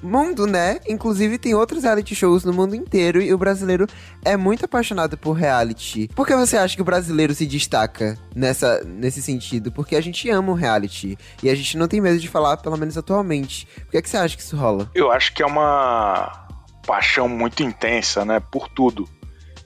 mundo, 0.02 0.46
né? 0.46 0.78
Inclusive 0.88 1.38
tem 1.38 1.54
outros 1.54 1.82
reality 1.82 2.14
shows 2.14 2.44
no 2.44 2.52
mundo 2.52 2.74
inteiro 2.74 3.20
e 3.20 3.32
o 3.32 3.38
brasileiro 3.38 3.86
é 4.24 4.36
muito 4.36 4.64
apaixonado 4.64 5.16
por 5.16 5.32
reality. 5.32 6.08
Por 6.14 6.26
que 6.26 6.34
você 6.34 6.56
acha 6.56 6.76
que 6.76 6.82
o 6.82 6.84
brasileiro 6.84 7.34
se 7.34 7.46
destaca 7.46 8.16
nessa, 8.34 8.82
nesse 8.84 9.22
sentido? 9.22 9.72
Porque 9.72 9.96
a 9.96 10.00
gente 10.00 10.28
ama 10.30 10.52
o 10.52 10.54
reality 10.54 11.18
e 11.42 11.48
a 11.48 11.54
gente 11.54 11.76
não 11.76 11.88
tem 11.88 12.00
medo 12.00 12.18
de 12.18 12.28
falar, 12.28 12.56
pelo 12.58 12.76
menos 12.76 12.96
atualmente. 12.96 13.66
Por 13.66 13.90
que, 13.92 13.96
é 13.98 14.02
que 14.02 14.08
você 14.08 14.16
acha 14.16 14.36
que 14.36 14.42
isso 14.42 14.56
rola? 14.56 14.90
Eu 14.94 15.10
acho 15.10 15.32
que 15.32 15.42
é 15.42 15.46
uma 15.46 16.46
paixão 16.86 17.28
muito 17.28 17.62
intensa, 17.62 18.24
né? 18.24 18.40
Por 18.40 18.68
tudo. 18.68 19.08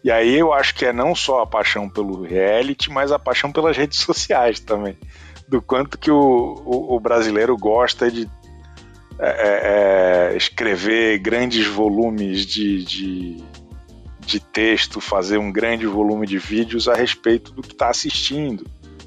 E 0.03 0.11
aí 0.11 0.37
eu 0.37 0.53
acho 0.53 0.75
que 0.75 0.87
é 0.87 0.93
não 0.93 1.15
só 1.15 1.43
a 1.43 1.47
paixão 1.47 1.89
pelo 1.89 2.23
reality, 2.23 2.91
mas 2.91 3.13
a 3.13 3.19
paixão 3.19 3.53
pelas 3.53 3.77
redes 3.77 3.99
sociais 4.01 4.61
também. 4.61 4.97
Do 5.49 5.61
quanto 5.61 5.99
que 5.99 6.11
o, 6.11 6.63
o, 6.65 6.97
o 6.97 7.01
brasileiro 7.01 7.57
gosta 7.57 8.11
de 8.11 8.29
é, 9.19 9.29
é, 9.29 10.33
é, 10.33 10.37
escrever 10.37 11.19
grandes 11.19 11.67
volumes 11.67 12.47
de, 12.47 12.83
de, 12.85 13.45
de, 14.21 14.41
texto, 14.41 14.99
fazer 14.99 15.37
um 15.37 15.53
grande 15.53 15.87
volume 15.87 16.27
de 16.27 16.39
vídeos 16.39 16.89
a 16.89 16.95
respeito 16.95 17.53
do 17.53 17.61
que 17.61 17.73
está 17.73 17.91
assistindo, 17.91 18.65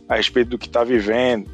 a 0.08 0.16
respeito 0.16 0.50
do 0.50 0.58
que 0.60 0.68
está 0.68 0.84
vivendo. 0.84 1.50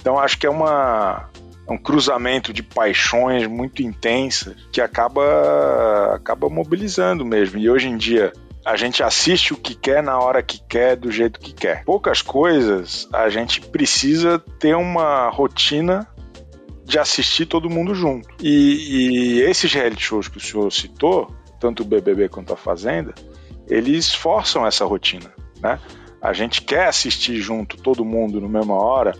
Então 0.00 0.16
acho 0.16 0.38
que 0.38 0.46
é 0.46 0.50
uma, 0.50 1.28
é 1.66 1.72
um 1.72 1.78
cruzamento 1.78 2.52
de 2.52 2.62
paixões 2.62 3.48
muito 3.48 3.82
intensas 3.82 4.54
que 4.70 4.80
acaba, 4.80 6.14
acaba 6.14 6.48
mobilizando 6.48 7.24
mesmo. 7.24 7.58
E 7.58 7.68
hoje 7.68 7.88
em 7.88 7.96
dia 7.96 8.32
a 8.64 8.76
gente 8.76 9.02
assiste 9.02 9.52
o 9.52 9.56
que 9.56 9.74
quer 9.74 10.02
na 10.02 10.18
hora 10.18 10.42
que 10.42 10.58
quer, 10.66 10.96
do 10.96 11.10
jeito 11.10 11.38
que 11.38 11.52
quer. 11.52 11.84
Poucas 11.84 12.22
coisas 12.22 13.06
a 13.12 13.28
gente 13.28 13.60
precisa 13.60 14.38
ter 14.58 14.74
uma 14.74 15.28
rotina 15.28 16.08
de 16.84 16.98
assistir 16.98 17.46
todo 17.46 17.68
mundo 17.68 17.94
junto. 17.94 18.28
E, 18.42 19.38
e 19.38 19.42
esses 19.42 19.72
reality 19.72 20.02
shows 20.02 20.28
que 20.28 20.38
o 20.38 20.40
senhor 20.40 20.70
citou, 20.72 21.34
tanto 21.60 21.82
o 21.82 21.86
BBB 21.86 22.28
quanto 22.28 22.52
a 22.52 22.56
Fazenda, 22.56 23.14
eles 23.68 24.14
forçam 24.14 24.66
essa 24.66 24.84
rotina, 24.84 25.32
né? 25.60 25.78
A 26.20 26.32
gente 26.32 26.62
quer 26.62 26.88
assistir 26.88 27.36
junto 27.36 27.76
todo 27.76 28.04
mundo 28.04 28.40
na 28.40 28.48
mesma 28.48 28.74
hora, 28.74 29.14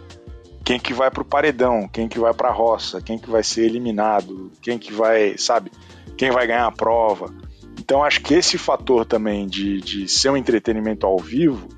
quem 0.65 0.79
que 0.79 0.95
vai 0.95 1.11
pro 1.11 1.25
paredão, 1.25 1.87
quem 1.87 2.09
que 2.09 2.19
vai 2.19 2.33
pra 2.33 2.51
roça, 2.51 3.03
quem 3.03 3.19
que 3.19 3.29
vai 3.29 3.43
ser 3.43 3.67
eliminado, 3.67 4.51
quem 4.63 4.79
que 4.79 4.91
vai, 4.91 5.37
sabe, 5.37 5.71
quem 6.17 6.31
vai 6.31 6.47
ganhar 6.47 6.67
a 6.67 6.73
prova. 6.73 7.31
Então 7.79 8.05
acho 8.05 8.21
que 8.21 8.35
esse 8.35 8.57
fator 8.57 9.05
também 9.05 9.47
de, 9.47 9.81
de 9.81 10.09
ser 10.09 10.31
um 10.31 10.37
entretenimento 10.37 11.07
ao 11.07 11.19
vivo 11.19 11.69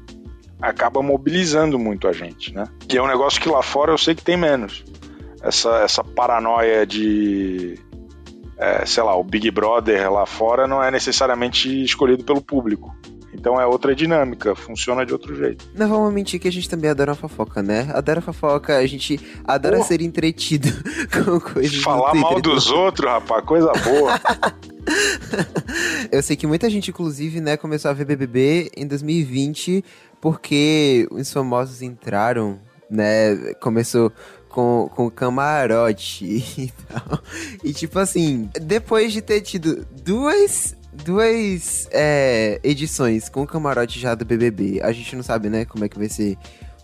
acaba 0.60 1.02
mobilizando 1.02 1.78
muito 1.78 2.08
a 2.08 2.12
gente, 2.12 2.54
né? 2.54 2.64
Que 2.88 2.98
é 2.98 3.02
um 3.02 3.06
negócio 3.06 3.40
que 3.40 3.48
lá 3.48 3.62
fora 3.62 3.92
eu 3.92 3.98
sei 3.98 4.14
que 4.14 4.24
tem 4.24 4.36
menos. 4.36 4.84
Essa, 5.42 5.80
essa 5.80 6.02
paranoia 6.02 6.86
de. 6.86 7.78
É, 8.58 8.86
sei 8.86 9.02
lá, 9.02 9.14
o 9.14 9.22
Big 9.22 9.50
Brother 9.50 10.10
lá 10.10 10.24
fora 10.24 10.66
não 10.66 10.82
é 10.82 10.90
necessariamente 10.90 11.84
escolhido 11.84 12.24
pelo 12.24 12.40
público. 12.40 12.94
Então 13.32 13.60
é 13.60 13.66
outra 13.66 13.94
dinâmica, 13.94 14.54
funciona 14.54 15.04
de 15.04 15.12
outro 15.12 15.34
jeito. 15.34 15.68
Não 15.74 15.88
vamos 15.88 16.12
mentir 16.12 16.40
que 16.40 16.48
a 16.48 16.52
gente 16.52 16.68
também 16.68 16.90
adora 16.90 17.14
fofoca, 17.14 17.62
né? 17.62 17.88
Adora 17.92 18.20
fofoca, 18.20 18.78
a 18.78 18.86
gente 18.86 19.20
adora 19.44 19.82
ser 19.82 20.00
entretido 20.00 20.68
com 21.12 21.40
coisas. 21.40 21.76
Falar 21.82 22.12
do 22.12 22.18
mal 22.18 22.40
dos 22.40 22.70
outros, 22.70 23.10
rapaz, 23.10 23.44
coisa 23.44 23.72
boa. 23.72 24.18
Eu 26.10 26.22
sei 26.22 26.36
que 26.36 26.46
muita 26.46 26.70
gente, 26.70 26.90
inclusive, 26.90 27.40
né, 27.40 27.56
começou 27.56 27.90
a 27.90 27.94
ver 27.94 28.04
BBB 28.04 28.70
em 28.76 28.86
2020 28.86 29.84
porque 30.20 31.06
os 31.10 31.32
famosos 31.32 31.82
entraram, 31.82 32.58
né? 32.90 33.54
Começou 33.60 34.12
com, 34.48 34.90
com 34.94 35.10
camarote 35.10 36.24
e 36.58 36.72
tal. 36.88 37.20
E 37.62 37.72
tipo 37.72 37.98
assim, 37.98 38.48
depois 38.60 39.12
de 39.12 39.20
ter 39.20 39.40
tido 39.40 39.86
duas 40.02 40.74
duas 41.04 41.88
é, 41.90 42.60
edições 42.62 43.28
com 43.28 43.42
o 43.42 43.46
camarote 43.46 43.98
já 43.98 44.14
do 44.14 44.24
BBB. 44.24 44.80
A 44.82 44.92
gente 44.92 45.14
não 45.14 45.22
sabe, 45.22 45.48
né, 45.48 45.64
como 45.64 45.84
é 45.84 45.88
que 45.88 45.98
vai 45.98 46.08
ser 46.08 46.36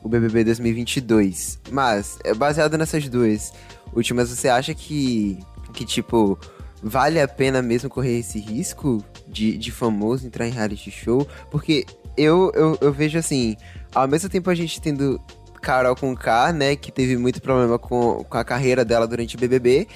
o 0.03 0.09
BBB 0.09 0.45
2022. 0.45 1.59
Mas, 1.71 2.19
é 2.25 2.35
baseado 2.35 2.77
nessas 2.77 3.09
duas 3.09 3.53
últimas, 3.95 4.31
você 4.31 4.49
acha 4.49 4.75
que, 4.75 5.39
que 5.73 5.85
tipo, 5.85 6.39
vale 6.83 7.21
a 7.21 7.29
pena 7.29 7.63
mesmo 7.63 7.89
correr 7.89 8.19
esse 8.19 8.39
risco 8.39 9.05
de, 9.29 9.57
de 9.57 9.71
famoso 9.71 10.27
entrar 10.27 10.47
em 10.47 10.53
reality 10.53 10.91
show? 10.91 11.27
Porque 11.51 11.87
eu, 12.17 12.51
eu, 12.55 12.79
eu 12.81 12.93
vejo 12.93 13.19
assim, 13.19 13.57
ao 13.95 14.09
mesmo 14.09 14.29
tempo 14.29 14.51
a 14.51 14.55
gente 14.55 14.81
tendo 14.81 15.21
Carol 15.61 15.95
com 15.95 16.15
K, 16.15 16.53
né, 16.53 16.77
que 16.77 16.91
teve 16.91 17.17
muito 17.17 17.41
problema 17.41 17.79
com, 17.79 18.25
com 18.25 18.37
a 18.37 18.45
carreira 18.45 18.85
dela 18.85 19.07
durante 19.07 19.37
o 19.37 19.39
BBB, 19.39 19.87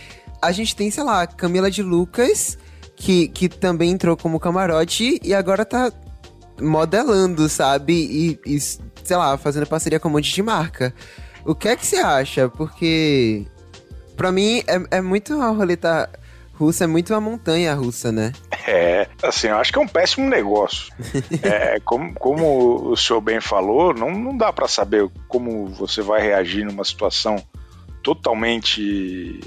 a 0.40 0.52
gente 0.52 0.76
tem, 0.76 0.90
sei 0.90 1.02
lá, 1.02 1.26
Camila 1.26 1.70
de 1.70 1.82
Lucas 1.82 2.56
que, 2.97 3.29
que 3.29 3.49
também 3.49 3.91
entrou 3.91 4.17
como 4.17 4.41
camarote 4.41 5.21
e 5.23 5.35
agora 5.35 5.65
tá 5.65 5.93
modelando, 6.61 7.49
sabe? 7.49 7.93
E, 7.93 8.41
e, 8.47 8.61
sei 8.61 9.17
lá, 9.17 9.37
fazendo 9.37 9.67
parceria 9.67 10.00
com 10.00 10.09
um 10.09 10.12
monte 10.12 10.33
de 10.33 10.43
marca. 10.43 10.95
O 11.45 11.55
que 11.55 11.69
é 11.69 11.76
que 11.76 11.87
você 11.87 11.97
acha? 11.97 12.49
Porque, 12.49 13.47
pra 14.17 14.33
mim, 14.33 14.62
é, 14.67 14.97
é 14.97 15.00
muito 15.00 15.41
a 15.41 15.50
roleta 15.50 16.11
russa, 16.55 16.85
é 16.85 16.87
muito 16.87 17.12
uma 17.12 17.21
montanha 17.21 17.75
russa, 17.75 18.11
né? 18.11 18.33
É, 18.67 19.07
assim, 19.23 19.49
eu 19.49 19.57
acho 19.57 19.71
que 19.71 19.79
é 19.79 19.83
um 19.83 19.87
péssimo 19.87 20.29
negócio. 20.29 20.93
é, 21.43 21.79
como, 21.85 22.15
como 22.15 22.91
o 22.91 22.97
senhor 22.97 23.21
bem 23.21 23.41
falou, 23.41 23.95
não, 23.95 24.11
não 24.11 24.37
dá 24.37 24.53
para 24.53 24.67
saber 24.67 25.09
como 25.29 25.67
você 25.67 26.03
vai 26.03 26.21
reagir 26.21 26.65
numa 26.65 26.85
situação 26.85 27.37
totalmente 28.03 29.41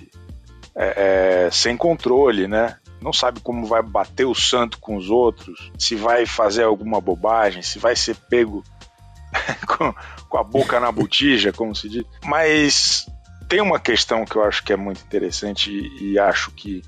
é, 0.75 1.47
é, 1.47 1.51
sem 1.51 1.75
controle, 1.75 2.47
né? 2.47 2.75
Não 3.01 3.13
sabe 3.13 3.39
como 3.39 3.65
vai 3.65 3.81
bater 3.81 4.25
o 4.25 4.35
santo 4.35 4.79
com 4.79 4.95
os 4.95 5.09
outros, 5.09 5.71
se 5.77 5.95
vai 5.95 6.25
fazer 6.25 6.63
alguma 6.63 6.99
bobagem, 6.99 7.61
se 7.61 7.79
vai 7.79 7.95
ser 7.95 8.15
pego 8.29 8.63
com, 9.67 9.93
com 10.27 10.37
a 10.37 10.43
boca 10.43 10.79
na 10.79 10.91
botija, 10.91 11.53
como 11.53 11.75
se 11.75 11.89
diz. 11.89 12.03
Mas 12.25 13.05
tem 13.47 13.61
uma 13.61 13.79
questão 13.79 14.25
que 14.25 14.35
eu 14.35 14.43
acho 14.43 14.63
que 14.63 14.73
é 14.73 14.75
muito 14.75 15.01
interessante 15.01 15.71
e, 15.71 16.11
e 16.11 16.19
acho 16.19 16.51
que 16.51 16.81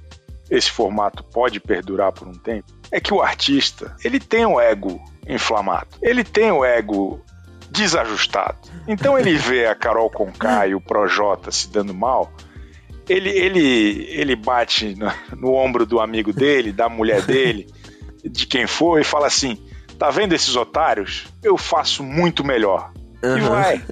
esse 0.50 0.70
formato 0.70 1.24
pode 1.24 1.60
perdurar 1.62 2.12
por 2.12 2.28
um 2.28 2.34
tempo, 2.34 2.72
é 2.92 3.00
que 3.00 3.14
o 3.14 3.22
artista, 3.22 3.96
ele 4.04 4.20
tem 4.20 4.46
o 4.46 4.60
ego 4.60 5.02
inflamado. 5.26 5.88
Ele 6.02 6.26
tem 6.26 6.52
o 6.52 6.66
ego 6.66 7.24
desajustado. 7.70 8.58
Então 8.86 9.18
ele 9.18 9.38
vê 9.38 9.66
a 9.66 9.74
Carol 9.74 10.10
Conká 10.10 10.68
e 10.68 10.76
o 10.76 10.82
Projota 10.82 11.52
se 11.52 11.70
dando 11.70 11.94
mal, 11.94 12.32
ele, 13.08 13.30
ele, 13.30 14.08
ele 14.10 14.36
bate 14.36 14.96
no, 14.96 15.12
no 15.38 15.54
ombro 15.54 15.86
do 15.86 16.00
amigo 16.00 16.32
dele, 16.32 16.72
da 16.72 16.88
mulher 16.90 17.22
dele, 17.24 17.68
de 18.24 18.46
quem 18.46 18.68
for, 18.68 19.00
e 19.00 19.04
fala 19.04 19.28
assim: 19.28 19.58
tá 19.98 20.10
vendo 20.10 20.34
esses 20.34 20.56
otários? 20.56 21.28
Eu 21.44 21.58
faço 21.58 22.04
muito 22.04 22.44
melhor. 22.44 22.92
Uhum. 23.24 23.38
E 23.38 23.42
vai. 23.42 23.84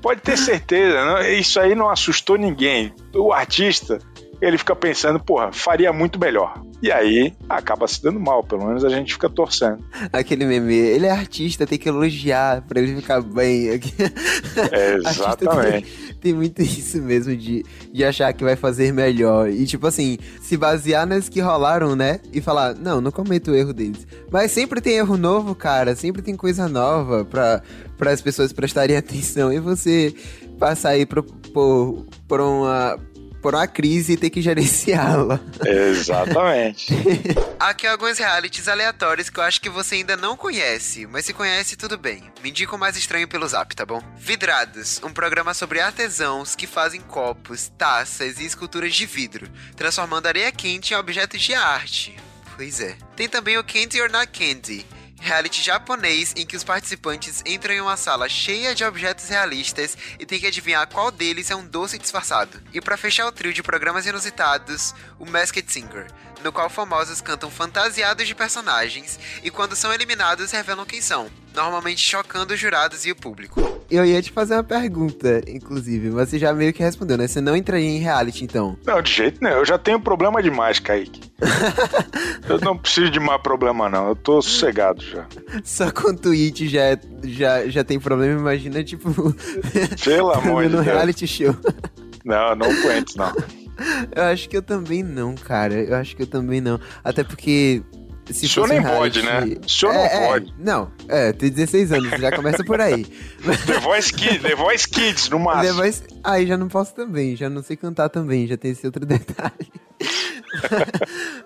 Pode 0.00 0.20
ter 0.20 0.36
certeza, 0.36 1.04
não, 1.04 1.22
isso 1.22 1.60
aí 1.60 1.76
não 1.76 1.88
assustou 1.88 2.36
ninguém. 2.36 2.92
O 3.14 3.32
artista, 3.32 4.00
ele 4.42 4.58
fica 4.58 4.74
pensando, 4.74 5.20
porra, 5.20 5.52
faria 5.52 5.92
muito 5.92 6.18
melhor. 6.18 6.60
E 6.82 6.90
aí 6.90 7.32
acaba 7.48 7.86
se 7.86 8.02
dando 8.02 8.18
mal, 8.18 8.42
pelo 8.42 8.66
menos 8.66 8.84
a 8.84 8.88
gente 8.88 9.12
fica 9.12 9.30
torcendo. 9.30 9.84
Aquele 10.12 10.44
meme, 10.44 10.74
ele 10.74 11.06
é 11.06 11.10
artista, 11.10 11.64
tem 11.64 11.78
que 11.78 11.88
elogiar 11.88 12.62
pra 12.62 12.80
ele 12.80 12.96
ficar 12.96 13.22
bem. 13.22 13.80
É, 14.70 14.94
exatamente 14.96 16.12
tem 16.22 16.32
muito 16.32 16.62
isso 16.62 17.02
mesmo 17.02 17.36
de, 17.36 17.64
de 17.92 18.04
achar 18.04 18.32
que 18.32 18.44
vai 18.44 18.54
fazer 18.54 18.92
melhor. 18.92 19.50
E, 19.50 19.66
tipo 19.66 19.86
assim, 19.86 20.16
se 20.40 20.56
basear 20.56 21.04
nas 21.04 21.28
que 21.28 21.40
rolaram, 21.40 21.96
né? 21.96 22.20
E 22.32 22.40
falar, 22.40 22.74
não, 22.74 23.00
não 23.00 23.10
cometo 23.10 23.50
o 23.50 23.54
erro 23.54 23.72
deles. 23.72 24.06
Mas 24.30 24.52
sempre 24.52 24.80
tem 24.80 24.94
erro 24.94 25.16
novo, 25.16 25.54
cara. 25.54 25.96
Sempre 25.96 26.22
tem 26.22 26.36
coisa 26.36 26.68
nova 26.68 27.24
pra, 27.24 27.60
para 27.98 28.12
as 28.12 28.22
pessoas 28.22 28.52
prestarem 28.52 28.96
atenção. 28.98 29.52
E 29.52 29.58
você 29.58 30.14
passar 30.58 30.90
aí 30.90 31.04
por, 31.04 31.24
por, 31.24 32.06
por 32.28 32.40
uma 32.40 32.96
por 33.42 33.54
uma 33.54 33.66
crise 33.66 34.12
e 34.12 34.16
ter 34.16 34.30
que 34.30 34.40
gerenciá-la. 34.40 35.40
Exatamente. 35.66 36.94
Aqui 37.58 37.86
alguns 37.86 38.18
realities 38.18 38.68
aleatórios 38.68 39.28
que 39.28 39.38
eu 39.38 39.44
acho 39.44 39.60
que 39.60 39.68
você 39.68 39.96
ainda 39.96 40.16
não 40.16 40.36
conhece, 40.36 41.06
mas 41.06 41.26
se 41.26 41.34
conhece, 41.34 41.76
tudo 41.76 41.98
bem. 41.98 42.22
Me 42.42 42.50
indica 42.50 42.74
o 42.74 42.78
mais 42.78 42.96
estranho 42.96 43.26
pelo 43.26 43.46
zap, 43.46 43.74
tá 43.74 43.84
bom? 43.84 44.02
Vidrados, 44.16 45.00
um 45.04 45.10
programa 45.10 45.52
sobre 45.52 45.80
artesãos 45.80 46.54
que 46.54 46.66
fazem 46.66 47.00
copos, 47.00 47.70
taças 47.76 48.38
e 48.38 48.44
esculturas 48.44 48.94
de 48.94 49.04
vidro, 49.04 49.48
transformando 49.76 50.26
areia 50.26 50.52
quente 50.52 50.94
em 50.94 50.96
objetos 50.96 51.42
de 51.42 51.54
arte. 51.54 52.16
Pois 52.54 52.80
é. 52.80 52.96
Tem 53.16 53.28
também 53.28 53.58
o 53.58 53.64
Candy 53.64 54.00
or 54.00 54.10
Not 54.10 54.28
Candy, 54.28 54.86
reality 55.22 55.62
japonês 55.62 56.34
em 56.36 56.44
que 56.44 56.56
os 56.56 56.64
participantes 56.64 57.42
entram 57.46 57.72
em 57.72 57.80
uma 57.80 57.96
sala 57.96 58.28
cheia 58.28 58.74
de 58.74 58.84
objetos 58.84 59.28
realistas 59.28 59.96
e 60.18 60.26
tem 60.26 60.40
que 60.40 60.48
adivinhar 60.48 60.88
qual 60.88 61.12
deles 61.12 61.50
é 61.50 61.56
um 61.56 61.64
doce 61.64 61.96
disfarçado. 61.96 62.60
E 62.72 62.80
para 62.80 62.96
fechar 62.96 63.26
o 63.26 63.32
trio 63.32 63.52
de 63.52 63.62
programas 63.62 64.04
inusitados, 64.04 64.92
o 65.20 65.24
Masked 65.24 65.72
Singer, 65.72 66.08
no 66.42 66.52
qual 66.52 66.68
famosos 66.68 67.20
cantam 67.20 67.50
fantasiados 67.50 68.26
de 68.26 68.34
personagens 68.34 69.18
e 69.42 69.50
quando 69.50 69.76
são 69.76 69.92
eliminados 69.92 70.50
revelam 70.50 70.84
quem 70.84 71.00
são, 71.00 71.26
normalmente 71.54 72.00
chocando 72.00 72.52
os 72.52 72.60
jurados 72.60 73.04
e 73.06 73.10
o 73.12 73.16
público. 73.16 73.60
Eu 73.90 74.06
ia 74.06 74.22
te 74.22 74.30
fazer 74.30 74.54
uma 74.54 74.64
pergunta, 74.64 75.42
inclusive, 75.46 76.08
mas 76.10 76.30
você 76.30 76.38
já 76.38 76.52
meio 76.54 76.72
que 76.72 76.82
respondeu, 76.82 77.18
né? 77.18 77.28
Você 77.28 77.42
não 77.42 77.54
entraria 77.54 77.88
em 77.88 77.98
reality, 77.98 78.44
então? 78.44 78.76
Não, 78.86 79.02
de 79.02 79.12
jeito 79.12 79.42
nenhum. 79.42 79.56
Eu 79.56 79.64
já 79.66 79.76
tenho 79.76 80.00
problema 80.00 80.42
demais, 80.42 80.78
Kaique. 80.78 81.20
eu 82.48 82.58
não 82.60 82.76
preciso 82.78 83.10
de 83.10 83.20
mais 83.20 83.42
problema, 83.42 83.88
não. 83.90 84.08
Eu 84.08 84.16
tô 84.16 84.40
sossegado 84.40 85.02
já. 85.02 85.26
Só 85.62 85.90
com 85.90 86.14
Twitch 86.14 86.62
já, 86.62 86.98
já, 87.22 87.68
já 87.68 87.84
tem 87.84 88.00
problema, 88.00 88.40
imagina, 88.40 88.82
tipo... 88.82 89.10
Pelo 90.02 90.32
amor 90.32 90.62
de 90.64 90.70
Deus. 90.70 90.86
no 90.86 90.90
reality 90.90 91.26
show. 91.26 91.54
Não, 92.24 92.56
não 92.56 92.70
aguento, 92.70 93.14
não. 93.16 93.32
Eu 94.14 94.22
acho 94.24 94.48
que 94.48 94.56
eu 94.56 94.62
também 94.62 95.02
não, 95.02 95.34
cara. 95.34 95.74
Eu 95.74 95.94
acho 95.96 96.14
que 96.16 96.22
eu 96.22 96.26
também 96.26 96.60
não. 96.60 96.80
Até 97.02 97.22
porque 97.24 97.82
se 98.30 98.46
O 98.46 98.48
senhor 98.48 98.68
fosse 98.68 98.78
um 98.80 98.82
nem 98.82 98.92
pode, 98.96 99.22
né? 99.22 99.40
O 99.64 99.68
senhor 99.68 99.92
não 99.94 100.00
É, 100.00 100.06
é, 100.24 100.26
pode. 100.28 100.54
não, 100.58 100.90
é, 101.08 101.32
tem 101.32 101.50
16 101.50 101.92
anos, 101.92 102.10
já 102.20 102.30
começa 102.34 102.62
por 102.64 102.80
aí. 102.80 103.04
The 103.66 103.80
Voice 103.80 104.12
Kids, 104.12 104.42
The 104.42 104.54
Voice 104.54 104.88
Kids, 104.88 105.28
no 105.28 105.38
máximo. 105.40 105.74
Depois, 105.74 106.02
aí 106.22 106.46
já 106.46 106.56
não 106.56 106.68
posso 106.68 106.94
também, 106.94 107.34
já 107.36 107.50
não 107.50 107.62
sei 107.62 107.76
cantar 107.76 108.08
também, 108.08 108.46
já 108.46 108.56
tem 108.56 108.70
esse 108.70 108.86
outro 108.86 109.04
detalhe. 109.06 109.72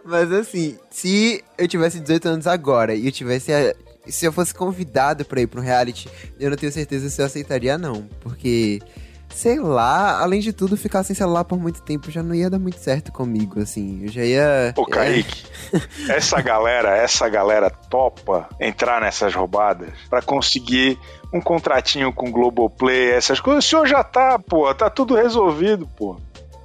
Mas 0.04 0.30
assim, 0.32 0.76
se 0.90 1.42
eu 1.58 1.66
tivesse 1.68 2.00
18 2.00 2.28
anos 2.28 2.46
agora 2.46 2.94
e 2.94 3.06
eu 3.06 3.12
tivesse. 3.12 3.52
a- 3.52 3.74
Se 4.08 4.24
eu 4.24 4.32
fosse 4.32 4.54
convidado 4.54 5.24
pra 5.24 5.40
ir 5.40 5.48
pra 5.48 5.60
um 5.60 5.64
reality, 5.64 6.08
eu 6.38 6.48
não 6.50 6.56
tenho 6.56 6.70
certeza 6.70 7.10
se 7.10 7.20
eu 7.20 7.26
aceitaria, 7.26 7.76
não. 7.76 8.02
Porque, 8.20 8.80
sei 9.36 9.60
lá, 9.60 10.18
além 10.22 10.40
de 10.40 10.50
tudo, 10.50 10.78
ficar 10.78 11.04
sem 11.04 11.14
celular 11.14 11.44
por 11.44 11.60
muito 11.60 11.82
tempo 11.82 12.10
já 12.10 12.22
não 12.22 12.34
ia 12.34 12.48
dar 12.48 12.58
muito 12.58 12.78
certo 12.78 13.12
comigo, 13.12 13.60
assim. 13.60 14.00
Eu 14.02 14.08
já 14.08 14.24
ia. 14.24 14.74
Ô, 14.74 14.86
Kaique, 14.86 15.44
essa 16.08 16.40
galera, 16.40 16.96
essa 16.96 17.28
galera 17.28 17.68
topa 17.68 18.48
entrar 18.58 19.02
nessas 19.02 19.34
roubadas 19.34 19.90
pra 20.08 20.22
conseguir 20.22 20.98
um 21.32 21.40
contratinho 21.40 22.12
com 22.14 22.30
o 22.30 22.32
Globoplay, 22.32 23.10
essas 23.10 23.38
coisas. 23.38 23.62
O 23.62 23.68
senhor 23.68 23.86
já 23.86 24.02
tá, 24.02 24.38
pô, 24.38 24.74
tá 24.74 24.88
tudo 24.88 25.14
resolvido, 25.14 25.86
pô. 25.86 26.18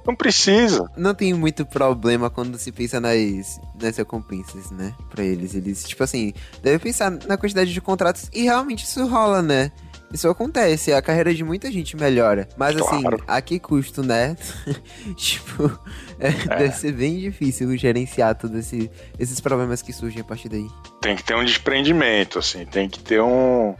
Não 0.04 0.16
precisa. 0.16 0.90
não 0.96 1.14
tem 1.14 1.32
muito 1.32 1.64
problema 1.64 2.28
quando 2.28 2.58
se 2.58 2.72
pensa 2.72 2.98
nas, 2.98 3.60
nas 3.80 3.96
recompensas, 3.96 4.70
né? 4.70 4.94
Pra 5.10 5.22
eles. 5.22 5.54
Eles, 5.54 5.84
tipo 5.84 6.02
assim, 6.02 6.32
devem 6.62 6.78
pensar 6.78 7.10
na 7.10 7.36
quantidade 7.36 7.72
de 7.72 7.80
contratos 7.80 8.28
e 8.32 8.44
realmente 8.44 8.84
isso 8.84 9.06
rola, 9.06 9.42
né? 9.42 9.70
Isso 10.12 10.28
acontece, 10.28 10.92
a 10.92 11.00
carreira 11.00 11.34
de 11.34 11.42
muita 11.42 11.70
gente 11.72 11.96
melhora. 11.96 12.48
Mas 12.56 12.76
assim, 12.76 13.00
Claro. 13.00 13.22
a 13.26 13.40
que 13.40 13.58
custo, 13.58 14.02
né? 14.02 14.36
tipo, 15.16 15.70
é, 16.18 16.30
deve 16.30 16.72
ser 16.76 16.92
bem 16.92 17.18
difícil 17.18 17.74
gerenciar 17.76 18.34
todos 18.34 18.56
esse, 18.58 18.90
esses 19.18 19.40
problemas 19.40 19.80
que 19.82 19.92
surgem 19.92 20.20
a 20.20 20.24
partir 20.24 20.48
daí. 20.48 20.66
Tem 21.00 21.16
que 21.16 21.24
ter 21.24 21.34
um 21.34 21.44
desprendimento, 21.44 22.38
assim, 22.38 22.64
tem 22.66 22.88
que 22.88 22.98
ter 23.00 23.22
um, 23.22 23.74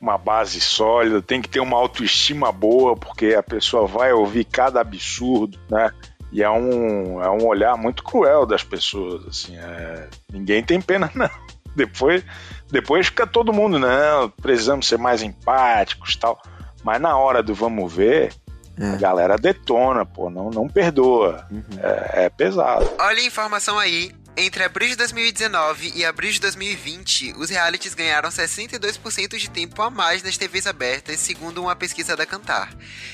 uma 0.00 0.16
base 0.16 0.60
sólida, 0.60 1.20
tem 1.20 1.42
que 1.42 1.48
ter 1.48 1.60
uma 1.60 1.76
autoestima 1.76 2.50
boa, 2.50 2.96
porque 2.96 3.34
a 3.34 3.42
pessoa 3.42 3.86
vai 3.86 4.12
ouvir 4.12 4.44
cada 4.44 4.80
absurdo, 4.80 5.58
né? 5.70 5.90
E 6.32 6.42
é 6.42 6.50
um, 6.50 7.22
é 7.22 7.30
um 7.30 7.46
olhar 7.46 7.76
muito 7.76 8.02
cruel 8.02 8.44
das 8.46 8.62
pessoas, 8.64 9.24
assim, 9.26 9.56
é- 9.56 10.08
ninguém 10.32 10.62
tem 10.62 10.80
pena, 10.80 11.10
não. 11.14 11.30
Depois, 11.76 12.24
depois 12.70 13.06
fica 13.06 13.26
todo 13.26 13.52
mundo, 13.52 13.78
não, 13.78 14.28
precisamos 14.30 14.88
ser 14.88 14.98
mais 14.98 15.22
empáticos 15.22 16.14
e 16.14 16.18
tal. 16.18 16.42
Mas 16.82 17.00
na 17.00 17.16
hora 17.16 17.42
do 17.42 17.54
vamos 17.54 17.92
ver, 17.92 18.32
a 18.80 18.94
É. 18.94 18.96
galera 18.96 19.36
detona, 19.36 20.04
pô, 20.06 20.30
não, 20.30 20.50
não 20.50 20.68
perdoa. 20.68 21.46
Uhum. 21.50 21.62
É, 21.82 22.24
é 22.24 22.30
pesado. 22.30 22.90
Olha 22.98 23.20
a 23.20 23.24
informação 23.24 23.78
aí. 23.78 24.10
Entre 24.38 24.62
abril 24.62 24.90
de 24.90 24.96
2019 24.96 25.92
e 25.96 26.04
abril 26.04 26.30
de 26.30 26.38
2020, 26.42 27.32
os 27.38 27.48
realities 27.48 27.94
ganharam 27.94 28.28
62% 28.28 29.38
de 29.38 29.48
tempo 29.48 29.80
a 29.80 29.88
mais 29.88 30.22
nas 30.22 30.36
TVs 30.36 30.66
abertas, 30.66 31.18
segundo 31.20 31.62
uma 31.62 31.74
pesquisa 31.74 32.14
da 32.14 32.26
Cantar. 32.26 32.68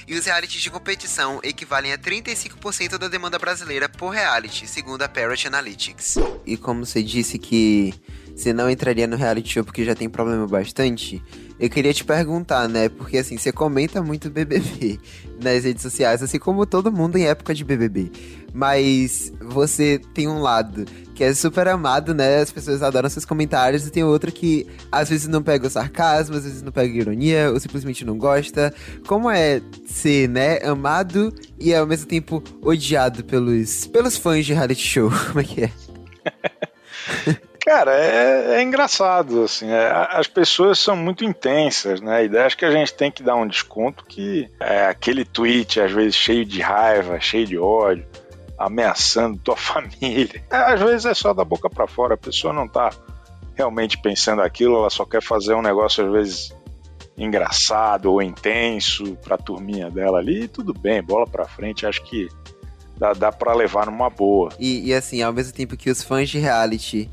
E 0.08 0.16
os 0.16 0.26
realities 0.26 0.60
de 0.60 0.68
competição 0.68 1.38
equivalem 1.44 1.92
a 1.92 1.98
35% 1.98 2.98
da 2.98 3.06
demanda 3.06 3.38
brasileira 3.38 3.88
por 3.88 4.08
reality, 4.08 4.66
segundo 4.66 5.02
a 5.02 5.08
Parrot 5.08 5.46
Analytics. 5.46 6.16
E 6.44 6.56
como 6.56 6.84
você 6.84 7.00
disse 7.04 7.38
que 7.38 7.94
você 8.34 8.52
não 8.52 8.70
entraria 8.70 9.06
no 9.06 9.16
reality 9.16 9.54
show 9.54 9.64
porque 9.64 9.84
já 9.84 9.94
tem 9.94 10.08
problema 10.08 10.46
bastante, 10.46 11.22
eu 11.58 11.70
queria 11.70 11.94
te 11.94 12.04
perguntar, 12.04 12.68
né? 12.68 12.88
Porque 12.88 13.18
assim, 13.18 13.36
você 13.36 13.52
comenta 13.52 14.02
muito 14.02 14.28
BBB 14.30 14.98
nas 15.40 15.64
redes 15.64 15.82
sociais, 15.82 16.22
assim 16.22 16.38
como 16.38 16.66
todo 16.66 16.90
mundo 16.90 17.16
em 17.16 17.26
época 17.26 17.54
de 17.54 17.64
BBB. 17.64 18.10
Mas 18.52 19.32
você 19.40 20.00
tem 20.12 20.28
um 20.28 20.40
lado 20.40 20.84
que 21.14 21.22
é 21.22 21.32
super 21.34 21.68
amado, 21.68 22.14
né? 22.14 22.40
As 22.40 22.50
pessoas 22.50 22.82
adoram 22.82 23.08
seus 23.08 23.24
comentários, 23.24 23.86
e 23.86 23.90
tem 23.90 24.02
outro 24.02 24.32
que 24.32 24.66
às 24.90 25.08
vezes 25.08 25.28
não 25.28 25.42
pega 25.42 25.66
o 25.66 25.70
sarcasmo, 25.70 26.36
às 26.36 26.44
vezes 26.44 26.62
não 26.62 26.72
pega 26.72 26.92
ironia, 26.92 27.50
ou 27.52 27.60
simplesmente 27.60 28.04
não 28.04 28.18
gosta. 28.18 28.74
Como 29.06 29.30
é 29.30 29.62
ser, 29.86 30.28
né, 30.28 30.58
amado 30.64 31.32
e 31.58 31.72
ao 31.74 31.86
mesmo 31.86 32.06
tempo 32.06 32.42
odiado 32.60 33.22
pelos, 33.24 33.86
pelos 33.86 34.16
fãs 34.16 34.44
de 34.44 34.52
reality 34.52 34.82
show? 34.82 35.10
Como 35.30 35.40
é 35.40 35.44
que 35.44 35.62
é? 35.64 35.70
Cara, 37.64 37.94
é, 37.94 38.56
é 38.56 38.62
engraçado, 38.62 39.44
assim, 39.44 39.70
é, 39.70 39.88
as 40.10 40.26
pessoas 40.26 40.80
são 40.80 40.96
muito 40.96 41.24
intensas, 41.24 42.00
né? 42.00 42.16
A 42.16 42.22
ideia 42.22 42.46
é 42.46 42.50
que 42.50 42.64
a 42.64 42.72
gente 42.72 42.92
tem 42.92 43.10
que 43.10 43.22
dar 43.22 43.36
um 43.36 43.46
desconto 43.46 44.04
que 44.04 44.48
é 44.58 44.86
aquele 44.86 45.24
tweet, 45.24 45.80
às 45.80 45.92
vezes, 45.92 46.16
cheio 46.16 46.44
de 46.44 46.60
raiva, 46.60 47.20
cheio 47.20 47.46
de 47.46 47.56
ódio, 47.56 48.04
ameaçando 48.58 49.38
tua 49.38 49.54
família. 49.56 50.42
É, 50.50 50.56
às 50.56 50.80
vezes 50.80 51.06
é 51.06 51.14
só 51.14 51.32
da 51.32 51.44
boca 51.44 51.70
pra 51.70 51.86
fora, 51.86 52.14
a 52.14 52.18
pessoa 52.18 52.52
não 52.52 52.66
tá 52.66 52.90
realmente 53.54 53.96
pensando 53.96 54.42
aquilo, 54.42 54.76
ela 54.78 54.90
só 54.90 55.04
quer 55.04 55.22
fazer 55.22 55.54
um 55.54 55.62
negócio, 55.62 56.04
às 56.04 56.12
vezes, 56.12 56.56
engraçado 57.16 58.06
ou 58.06 58.20
intenso 58.20 59.16
pra 59.22 59.38
turminha 59.38 59.88
dela 59.88 60.18
ali, 60.18 60.44
e 60.44 60.48
tudo 60.48 60.74
bem, 60.74 61.00
bola 61.00 61.28
pra 61.28 61.46
frente, 61.46 61.86
acho 61.86 62.02
que 62.02 62.28
dá, 62.96 63.12
dá 63.12 63.30
pra 63.30 63.54
levar 63.54 63.86
numa 63.86 64.10
boa. 64.10 64.50
E, 64.58 64.88
e, 64.88 64.94
assim, 64.94 65.22
ao 65.22 65.32
mesmo 65.32 65.52
tempo 65.52 65.76
que 65.76 65.90
os 65.90 66.02
fãs 66.02 66.28
de 66.28 66.38
reality 66.38 67.08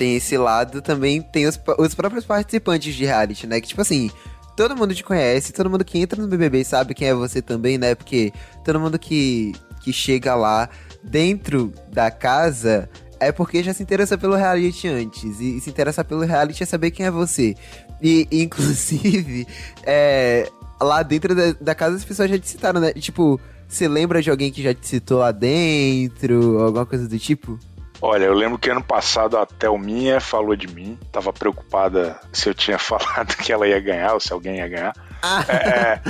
têm 0.00 0.16
esse 0.16 0.38
lado, 0.38 0.80
também 0.80 1.20
tem 1.20 1.46
os, 1.46 1.60
os 1.78 1.94
próprios 1.94 2.24
participantes 2.24 2.94
de 2.94 3.04
reality, 3.04 3.46
né? 3.46 3.60
Que 3.60 3.68
tipo 3.68 3.82
assim, 3.82 4.10
todo 4.56 4.74
mundo 4.74 4.94
te 4.94 5.04
conhece, 5.04 5.52
todo 5.52 5.68
mundo 5.68 5.84
que 5.84 5.98
entra 5.98 6.20
no 6.20 6.26
BBB 6.26 6.64
sabe 6.64 6.94
quem 6.94 7.08
é 7.08 7.14
você 7.14 7.42
também, 7.42 7.76
né? 7.76 7.94
Porque 7.94 8.32
todo 8.64 8.80
mundo 8.80 8.98
que, 8.98 9.52
que 9.82 9.92
chega 9.92 10.34
lá 10.34 10.70
dentro 11.04 11.70
da 11.92 12.10
casa 12.10 12.88
é 13.20 13.30
porque 13.30 13.62
já 13.62 13.74
se 13.74 13.82
interessou 13.82 14.16
pelo 14.16 14.36
reality 14.36 14.88
antes. 14.88 15.38
E, 15.38 15.58
e 15.58 15.60
se 15.60 15.68
interessar 15.68 16.06
pelo 16.06 16.22
reality 16.22 16.62
é 16.62 16.66
saber 16.66 16.92
quem 16.92 17.04
é 17.04 17.10
você. 17.10 17.54
E, 18.00 18.26
e, 18.30 18.40
inclusive, 18.44 19.46
é, 19.82 20.50
lá 20.80 21.02
dentro 21.02 21.34
da, 21.34 21.52
da 21.60 21.74
casa 21.74 21.96
as 21.96 22.04
pessoas 22.06 22.30
já 22.30 22.38
te 22.38 22.48
citaram, 22.48 22.80
né? 22.80 22.94
Tipo, 22.94 23.38
você 23.68 23.86
lembra 23.86 24.22
de 24.22 24.30
alguém 24.30 24.50
que 24.50 24.62
já 24.62 24.72
te 24.72 24.88
citou 24.88 25.18
lá 25.18 25.30
dentro? 25.30 26.58
Alguma 26.62 26.86
coisa 26.86 27.06
do 27.06 27.18
tipo? 27.18 27.58
Olha, 28.02 28.24
eu 28.24 28.34
lembro 28.34 28.58
que 28.58 28.70
ano 28.70 28.82
passado 28.82 29.36
a 29.36 29.44
Thelminha 29.44 30.20
falou 30.20 30.56
de 30.56 30.66
mim, 30.66 30.98
tava 31.12 31.32
preocupada 31.32 32.18
se 32.32 32.48
eu 32.48 32.54
tinha 32.54 32.78
falado 32.80 33.36
que 33.36 33.52
ela 33.52 33.68
ia 33.68 33.80
ganhar 33.80 34.14
ou 34.14 34.20
se 34.20 34.32
alguém 34.32 34.56
ia 34.56 34.68
ganhar. 34.68 34.94
Ah, 35.22 35.44
É, 35.48 36.00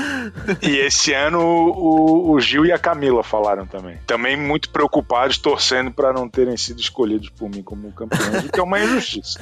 e 0.63 0.79
esse 0.79 1.13
ano 1.13 1.41
o, 1.41 2.33
o 2.33 2.41
Gil 2.41 2.65
e 2.65 2.73
a 2.73 2.79
Camila 2.79 3.25
falaram 3.25 3.67
também. 3.67 3.99
Também 4.07 4.37
muito 4.37 4.71
preocupados, 4.71 5.37
torcendo 5.39 5.91
para 5.91 6.13
não 6.13 6.29
terem 6.29 6.57
sido 6.57 6.81
escolhidos 6.81 7.29
por 7.31 7.51
mim 7.51 7.63
como 7.63 7.93
campeões, 7.93 8.45
o 8.45 8.53
que 8.53 8.61
é 8.61 8.63
uma 8.63 8.79
injustiça. 8.79 9.41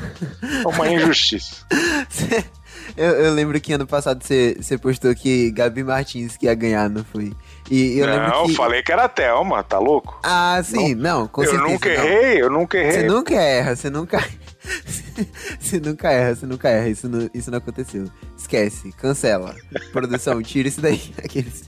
É 0.64 0.68
uma 0.68 0.88
injustiça. 0.88 1.66
eu, 2.98 3.12
eu 3.12 3.34
lembro 3.34 3.60
que 3.60 3.72
ano 3.72 3.86
passado 3.86 4.22
você 4.22 4.56
você 4.60 4.76
postou 4.76 5.14
que 5.14 5.50
Gabi 5.50 5.84
Martins 5.84 6.36
que 6.36 6.46
ia 6.46 6.54
ganhar, 6.54 6.90
não 6.90 7.04
foi? 7.04 7.32
E 7.70 7.98
eu 7.98 8.06
não, 8.06 8.46
que... 8.46 8.54
falei 8.54 8.82
que 8.82 8.90
era 8.90 9.04
a 9.04 9.08
Thelma, 9.08 9.62
tá 9.62 9.78
louco? 9.78 10.18
Ah, 10.22 10.60
sim, 10.64 10.94
não, 10.94 11.26
com 11.26 11.42
eu 11.42 11.50
certeza. 11.50 11.72
nunca 11.72 11.88
não. 11.88 12.04
errei, 12.04 12.42
eu 12.42 12.50
nunca 12.50 12.78
errei. 12.78 12.92
Você 12.92 13.06
nunca 13.06 13.34
erra, 13.34 13.76
você 13.76 13.90
nunca. 13.90 14.18
Você 15.58 15.80
nunca 15.80 16.10
erra, 16.10 16.34
você 16.34 16.46
nunca 16.46 16.68
erra. 16.68 16.88
Isso 16.88 17.08
não, 17.08 17.30
isso 17.34 17.50
não 17.50 17.58
aconteceu. 17.58 18.04
Esquece, 18.36 18.92
cancela. 18.92 19.54
Produção, 19.92 20.40
tira 20.42 20.68
isso 20.68 20.80
daí. 20.80 21.12
Aqueles. 21.18 21.64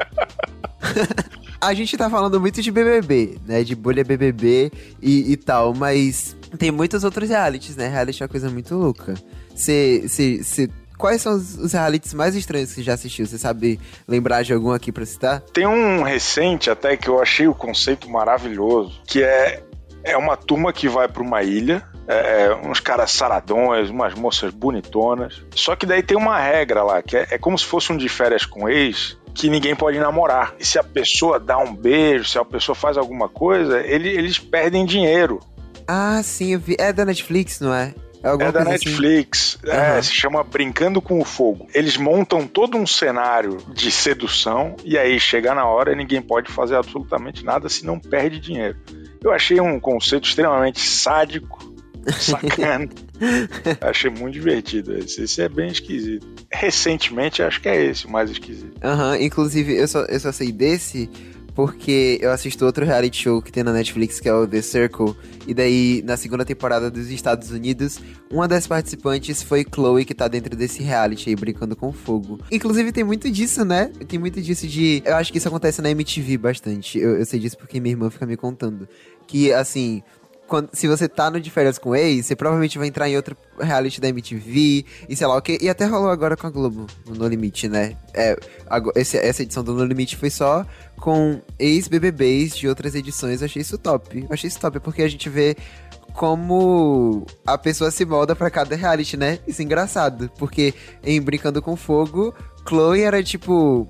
A 1.60 1.74
gente 1.74 1.96
tá 1.96 2.08
falando 2.08 2.40
muito 2.40 2.62
de 2.62 2.70
BBB, 2.70 3.38
né? 3.46 3.62
De 3.62 3.74
bolha 3.74 4.02
BBB 4.02 4.72
e, 5.00 5.32
e 5.32 5.36
tal, 5.36 5.74
mas 5.74 6.34
tem 6.58 6.70
muitos 6.70 7.04
outros 7.04 7.28
realities, 7.28 7.76
né? 7.76 7.86
Reality 7.86 8.22
é 8.22 8.24
uma 8.24 8.30
coisa 8.30 8.48
muito 8.48 8.74
louca. 8.74 9.14
Você. 9.54 10.06
Quais 11.00 11.22
são 11.22 11.34
os, 11.34 11.56
os 11.56 11.72
realities 11.72 12.12
mais 12.14 12.36
estranhos 12.36 12.68
que 12.68 12.74
você 12.76 12.82
já 12.82 12.92
assistiu? 12.94 13.26
Você 13.26 13.38
sabe 13.38 13.80
lembrar 14.06 14.42
de 14.42 14.52
algum 14.52 14.70
aqui 14.70 14.92
pra 14.92 15.04
citar? 15.06 15.40
Tem 15.52 15.66
um 15.66 16.02
recente 16.02 16.70
até 16.70 16.96
que 16.96 17.08
eu 17.08 17.20
achei 17.20 17.48
o 17.48 17.54
conceito 17.54 18.08
maravilhoso, 18.10 19.00
que 19.06 19.22
é, 19.22 19.62
é 20.04 20.16
uma 20.16 20.36
turma 20.36 20.72
que 20.72 20.88
vai 20.88 21.08
para 21.08 21.22
uma 21.22 21.42
ilha, 21.42 21.82
é, 22.06 22.44
é, 22.46 22.54
uns 22.68 22.80
caras 22.80 23.10
saradões, 23.12 23.88
umas 23.88 24.14
moças 24.14 24.52
bonitonas. 24.52 25.42
Só 25.54 25.74
que 25.74 25.86
daí 25.86 26.02
tem 26.02 26.16
uma 26.16 26.38
regra 26.38 26.82
lá, 26.82 27.00
que 27.02 27.16
é, 27.16 27.26
é 27.30 27.38
como 27.38 27.58
se 27.58 27.64
fosse 27.64 27.92
um 27.92 27.96
de 27.96 28.08
férias 28.08 28.44
com 28.44 28.68
ex, 28.68 29.16
que 29.34 29.48
ninguém 29.48 29.74
pode 29.76 29.98
namorar. 29.98 30.54
E 30.58 30.66
se 30.66 30.78
a 30.78 30.82
pessoa 30.84 31.38
dá 31.40 31.56
um 31.56 31.74
beijo, 31.74 32.24
se 32.28 32.38
a 32.38 32.44
pessoa 32.44 32.74
faz 32.74 32.96
alguma 32.98 33.28
coisa, 33.28 33.80
ele- 33.80 34.08
eles 34.10 34.38
perdem 34.38 34.84
dinheiro. 34.84 35.40
Ah, 35.86 36.20
sim, 36.22 36.52
eu 36.52 36.60
vi. 36.60 36.76
É 36.78 36.92
da 36.92 37.04
Netflix, 37.04 37.58
não 37.60 37.72
é? 37.72 37.94
Alguma 38.28 38.48
É 38.48 38.52
da 38.52 38.60
assim. 38.62 38.70
Netflix, 38.70 39.58
é, 39.64 39.76
Aham. 39.92 40.02
se 40.02 40.12
chama 40.12 40.42
Brincando 40.44 41.00
com 41.00 41.20
o 41.20 41.24
Fogo. 41.24 41.66
Eles 41.74 41.96
montam 41.96 42.46
todo 42.46 42.76
um 42.76 42.86
cenário 42.86 43.58
de 43.72 43.90
sedução 43.90 44.76
e 44.84 44.98
aí 44.98 45.18
chega 45.18 45.54
na 45.54 45.64
hora 45.66 45.92
e 45.92 45.96
ninguém 45.96 46.20
pode 46.20 46.50
fazer 46.52 46.76
absolutamente 46.76 47.44
nada 47.44 47.68
se 47.68 47.84
não 47.84 47.98
perde 47.98 48.38
dinheiro. 48.40 48.76
Eu 49.22 49.30
achei 49.32 49.60
um 49.60 49.78
conceito 49.78 50.26
extremamente 50.28 50.80
sádico, 50.80 51.58
sacana. 52.18 52.88
achei 53.80 54.10
muito 54.10 54.32
divertido 54.34 54.96
esse. 54.96 55.22
Esse 55.22 55.42
é 55.42 55.48
bem 55.48 55.68
esquisito. 55.68 56.26
Recentemente 56.50 57.42
acho 57.42 57.60
que 57.60 57.68
é 57.68 57.84
esse 57.84 58.06
o 58.06 58.10
mais 58.10 58.30
esquisito. 58.30 58.78
Aham, 58.82 59.18
inclusive 59.20 59.76
eu 59.76 59.86
só, 59.86 60.00
eu 60.04 60.18
só 60.20 60.32
sei 60.32 60.50
desse 60.52 61.10
porque 61.60 62.18
eu 62.22 62.30
assisto 62.30 62.64
outro 62.64 62.86
reality 62.86 63.24
show 63.24 63.42
que 63.42 63.52
tem 63.52 63.62
na 63.62 63.70
Netflix, 63.70 64.18
que 64.18 64.26
é 64.26 64.32
o 64.32 64.46
The 64.46 64.62
Circle. 64.62 65.14
E 65.46 65.52
daí, 65.52 66.02
na 66.06 66.16
segunda 66.16 66.42
temporada 66.42 66.90
dos 66.90 67.10
Estados 67.10 67.50
Unidos, 67.50 68.00
uma 68.30 68.48
das 68.48 68.66
participantes 68.66 69.42
foi 69.42 69.66
Chloe, 69.70 70.06
que 70.06 70.14
tá 70.14 70.26
dentro 70.26 70.56
desse 70.56 70.82
reality 70.82 71.28
aí, 71.28 71.36
brincando 71.36 71.76
com 71.76 71.92
fogo. 71.92 72.38
Inclusive, 72.50 72.92
tem 72.92 73.04
muito 73.04 73.30
disso, 73.30 73.62
né? 73.62 73.92
Tem 74.08 74.18
muito 74.18 74.40
disso 74.40 74.66
de. 74.66 75.02
Eu 75.04 75.16
acho 75.16 75.30
que 75.30 75.36
isso 75.36 75.48
acontece 75.48 75.82
na 75.82 75.90
MTV 75.90 76.38
bastante. 76.38 76.98
Eu, 76.98 77.18
eu 77.18 77.26
sei 77.26 77.38
disso 77.38 77.58
porque 77.58 77.78
minha 77.78 77.92
irmã 77.92 78.08
fica 78.08 78.24
me 78.24 78.38
contando. 78.38 78.88
Que, 79.26 79.52
assim, 79.52 80.02
quando, 80.50 80.68
se 80.72 80.88
você 80.88 81.08
tá 81.08 81.30
no 81.30 81.40
de 81.40 81.48
férias 81.48 81.78
com 81.78 81.94
ex, 81.94 82.26
você 82.26 82.34
provavelmente 82.34 82.76
vai 82.76 82.88
entrar 82.88 83.08
em 83.08 83.14
outro 83.14 83.36
reality 83.56 84.00
da 84.00 84.08
MTV 84.08 84.84
e 85.08 85.14
sei 85.14 85.26
lá 85.26 85.36
o 85.36 85.40
que. 85.40 85.56
E 85.62 85.68
até 85.68 85.86
rolou 85.86 86.10
agora 86.10 86.36
com 86.36 86.44
a 86.44 86.50
Globo, 86.50 86.88
no 87.06 87.14
No 87.14 87.28
Limite, 87.28 87.68
né? 87.68 87.96
É, 88.12 88.36
a, 88.68 88.82
esse, 88.96 89.16
essa 89.16 89.44
edição 89.44 89.62
do 89.62 89.72
No 89.72 89.84
Limite 89.84 90.16
foi 90.16 90.28
só 90.28 90.66
com 90.98 91.40
ex-BBBs 91.56 92.56
de 92.56 92.66
outras 92.66 92.96
edições. 92.96 93.40
Eu 93.40 93.44
achei 93.46 93.62
isso 93.62 93.78
top. 93.78 94.18
Eu 94.18 94.28
achei 94.28 94.48
isso 94.48 94.58
top, 94.58 94.80
porque 94.80 95.02
a 95.02 95.08
gente 95.08 95.28
vê 95.28 95.56
como 96.12 97.24
a 97.46 97.56
pessoa 97.56 97.92
se 97.92 98.04
molda 98.04 98.34
para 98.34 98.50
cada 98.50 98.74
reality, 98.74 99.16
né? 99.16 99.38
Isso 99.46 99.62
é 99.62 99.64
engraçado, 99.64 100.28
porque 100.36 100.74
em 101.04 101.22
Brincando 101.22 101.62
com 101.62 101.76
Fogo, 101.76 102.34
Chloe 102.68 103.02
era 103.02 103.22
tipo. 103.22 103.88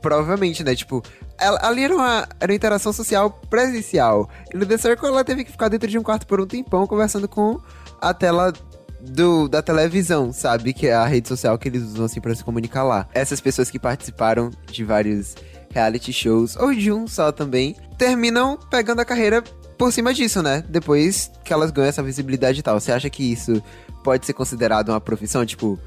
Provavelmente, 0.00 0.62
né? 0.62 0.74
Tipo, 0.74 1.02
ela, 1.38 1.58
ali 1.62 1.84
era 1.84 1.94
uma, 1.94 2.28
era 2.40 2.52
uma 2.52 2.56
interação 2.56 2.92
social 2.92 3.30
presencial. 3.50 4.28
E 4.52 4.56
no 4.56 4.64
The 4.64 4.78
Circle 4.78 5.08
ela 5.08 5.24
teve 5.24 5.44
que 5.44 5.50
ficar 5.50 5.68
dentro 5.68 5.88
de 5.88 5.98
um 5.98 6.02
quarto 6.02 6.26
por 6.26 6.40
um 6.40 6.46
tempão 6.46 6.86
conversando 6.86 7.28
com 7.28 7.60
a 8.00 8.14
tela 8.14 8.52
do, 9.00 9.48
da 9.48 9.62
televisão, 9.62 10.32
sabe? 10.32 10.72
Que 10.72 10.88
é 10.88 10.94
a 10.94 11.06
rede 11.06 11.28
social 11.28 11.56
que 11.58 11.68
eles 11.68 11.82
usam 11.82 12.04
assim 12.04 12.20
pra 12.20 12.34
se 12.34 12.44
comunicar 12.44 12.82
lá. 12.82 13.08
Essas 13.14 13.40
pessoas 13.40 13.70
que 13.70 13.78
participaram 13.78 14.50
de 14.70 14.84
vários 14.84 15.34
reality 15.70 16.12
shows, 16.12 16.56
ou 16.56 16.74
de 16.74 16.90
um 16.90 17.06
só 17.06 17.30
também, 17.30 17.76
terminam 17.96 18.58
pegando 18.70 19.00
a 19.00 19.04
carreira 19.04 19.42
por 19.76 19.92
cima 19.92 20.12
disso, 20.12 20.42
né? 20.42 20.64
Depois 20.68 21.30
que 21.44 21.52
elas 21.52 21.70
ganham 21.70 21.88
essa 21.88 22.02
visibilidade 22.02 22.60
e 22.60 22.62
tal. 22.62 22.78
Você 22.80 22.90
acha 22.90 23.08
que 23.08 23.22
isso 23.32 23.62
pode 24.02 24.26
ser 24.26 24.32
considerado 24.32 24.88
uma 24.88 25.00
profissão? 25.00 25.46
Tipo, 25.46 25.78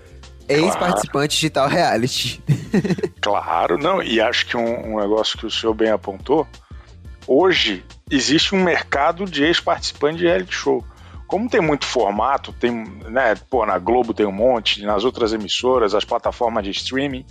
ex-participante 0.54 1.40
de 1.40 1.50
tal 1.50 1.68
reality. 1.68 2.44
claro, 3.22 3.78
não, 3.78 4.02
e 4.02 4.20
acho 4.20 4.46
que 4.46 4.58
um, 4.58 4.94
um, 4.94 5.00
negócio 5.00 5.38
que 5.38 5.46
o 5.46 5.52
senhor 5.52 5.74
bem 5.74 5.90
apontou, 5.90 6.48
hoje 7.28 7.84
existe 8.10 8.56
um 8.56 8.64
mercado 8.64 9.26
de 9.26 9.44
ex-participante 9.44 10.20
de 10.20 10.26
reality 10.26 10.54
show. 10.54 10.84
Como 11.28 11.50
tem 11.50 11.62
muito 11.62 11.86
formato, 11.86 12.52
tem, 12.52 12.84
né, 13.10 13.36
pô, 13.50 13.66
na 13.66 13.80
Globo 13.80 14.14
tem 14.14 14.26
um 14.26 14.34
monte, 14.34 14.84
nas 14.84 15.06
outras 15.06 15.32
emissoras, 15.32 15.96
as 15.96 16.04
plataformas 16.04 16.64
de 16.64 16.72
streaming, 16.72 17.26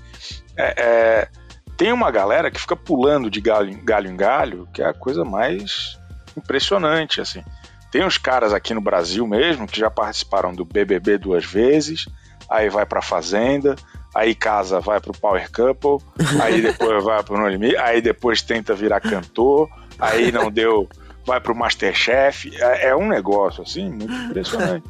é, 0.56 0.74
é, 0.78 1.28
tem 1.76 1.92
uma 1.92 2.11
galera 2.11 2.50
que 2.50 2.61
fica 2.61 2.76
pulando 2.76 3.30
de 3.30 3.40
galho, 3.40 3.74
galho 3.83 4.11
em 4.11 4.16
galho, 4.16 4.68
que 4.72 4.83
é 4.83 4.87
a 4.87 4.94
coisa 4.94 5.24
mais 5.24 5.98
impressionante, 6.37 7.20
assim. 7.20 7.42
Tem 7.90 8.04
uns 8.04 8.18
caras 8.18 8.52
aqui 8.52 8.72
no 8.72 8.80
Brasil 8.80 9.26
mesmo 9.26 9.66
que 9.66 9.80
já 9.80 9.90
participaram 9.90 10.54
do 10.54 10.64
BBB 10.64 11.18
duas 11.18 11.44
vezes, 11.44 12.06
aí 12.50 12.68
vai 12.68 12.84
pra 12.84 13.00
Fazenda, 13.00 13.76
aí 14.14 14.34
casa, 14.34 14.80
vai 14.80 15.00
pro 15.00 15.12
Power 15.12 15.48
Couple, 15.52 16.04
aí 16.42 16.60
depois 16.60 17.04
vai 17.04 17.22
pro 17.22 17.38
No 17.38 17.48
Limite, 17.48 17.76
aí 17.76 18.02
depois 18.02 18.42
tenta 18.42 18.74
virar 18.74 19.00
cantor, 19.00 19.70
aí 19.98 20.32
não 20.32 20.50
deu, 20.50 20.88
vai 21.24 21.40
pro 21.40 21.54
Masterchef. 21.54 22.50
É, 22.60 22.88
é 22.88 22.96
um 22.96 23.08
negócio, 23.08 23.62
assim, 23.62 23.88
muito 23.88 24.12
impressionante. 24.12 24.84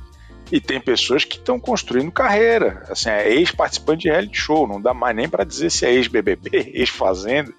E 0.51 0.61
tem 0.61 0.81
pessoas 0.81 1.23
que 1.23 1.37
estão 1.37 1.61
construindo 1.61 2.11
carreira, 2.11 2.83
assim, 2.89 3.11
é 3.11 3.33
ex-participante 3.33 4.03
de 4.03 4.09
reality 4.09 4.37
show, 4.37 4.67
não 4.67 4.81
dá 4.81 4.93
mais 4.93 5.15
nem 5.15 5.29
para 5.29 5.45
dizer 5.45 5.71
se 5.71 5.87
é 5.87 5.93
ex-BBB, 5.93 6.73
ex-Fazenda, 6.75 7.53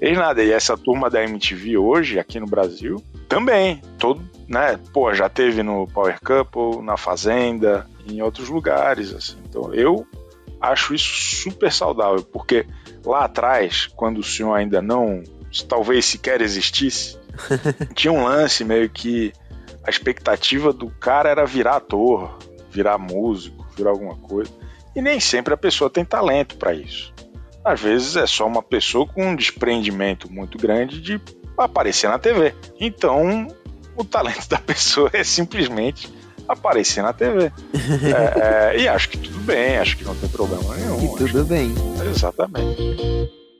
ex-nada. 0.00 0.42
E 0.42 0.52
essa 0.52 0.76
turma 0.76 1.08
da 1.08 1.22
MTV 1.22 1.78
hoje, 1.78 2.18
aqui 2.18 2.38
no 2.38 2.46
Brasil, 2.46 3.02
também, 3.28 3.80
todo, 3.98 4.22
né, 4.48 4.78
pô, 4.92 5.12
já 5.14 5.28
teve 5.28 5.62
no 5.62 5.86
Power 5.86 6.18
Couple, 6.20 6.82
na 6.82 6.96
Fazenda, 6.96 7.86
em 8.06 8.20
outros 8.22 8.48
lugares, 8.48 9.12
assim. 9.12 9.36
Então 9.48 9.72
eu 9.74 10.06
acho 10.60 10.94
isso 10.94 11.42
super 11.42 11.72
saudável, 11.72 12.22
porque 12.24 12.66
lá 13.04 13.24
atrás, 13.24 13.86
quando 13.94 14.18
o 14.18 14.24
senhor 14.24 14.54
ainda 14.54 14.80
não, 14.80 15.22
talvez 15.68 16.04
sequer 16.04 16.40
existisse, 16.40 17.18
tinha 17.94 18.12
um 18.12 18.24
lance 18.24 18.64
meio 18.64 18.88
que 18.88 19.32
a 19.82 19.90
expectativa 19.90 20.72
do 20.72 20.88
cara 20.90 21.28
era 21.28 21.44
virar 21.44 21.76
ator, 21.76 22.38
virar 22.70 22.98
músico, 22.98 23.66
virar 23.76 23.90
alguma 23.90 24.16
coisa. 24.16 24.50
E 24.96 25.02
nem 25.02 25.20
sempre 25.20 25.52
a 25.52 25.56
pessoa 25.56 25.90
tem 25.90 26.04
talento 26.04 26.56
para 26.56 26.72
isso. 26.72 27.12
Às 27.64 27.80
vezes 27.80 28.16
é 28.16 28.26
só 28.26 28.46
uma 28.46 28.62
pessoa 28.62 29.06
com 29.06 29.28
um 29.28 29.36
desprendimento 29.36 30.30
muito 30.30 30.56
grande 30.56 31.00
de 31.00 31.20
aparecer 31.58 32.08
na 32.08 32.18
TV. 32.18 32.54
Então, 32.78 33.48
o 33.96 34.04
talento 34.04 34.48
da 34.48 34.58
pessoa 34.58 35.10
é 35.12 35.24
simplesmente 35.24 36.12
aparecer 36.48 37.02
na 37.02 37.12
TV. 37.12 37.52
é, 37.74 38.74
é, 38.76 38.80
e 38.80 38.88
acho 38.88 39.08
que 39.08 39.18
tudo 39.18 39.38
bem, 39.40 39.78
acho 39.78 39.96
que 39.96 40.04
não 40.04 40.14
tem 40.14 40.28
problema 40.28 40.74
nenhum. 40.76 40.98
Que 40.98 41.24
tudo 41.24 41.44
bem. 41.44 41.74
Exatamente. 42.08 42.94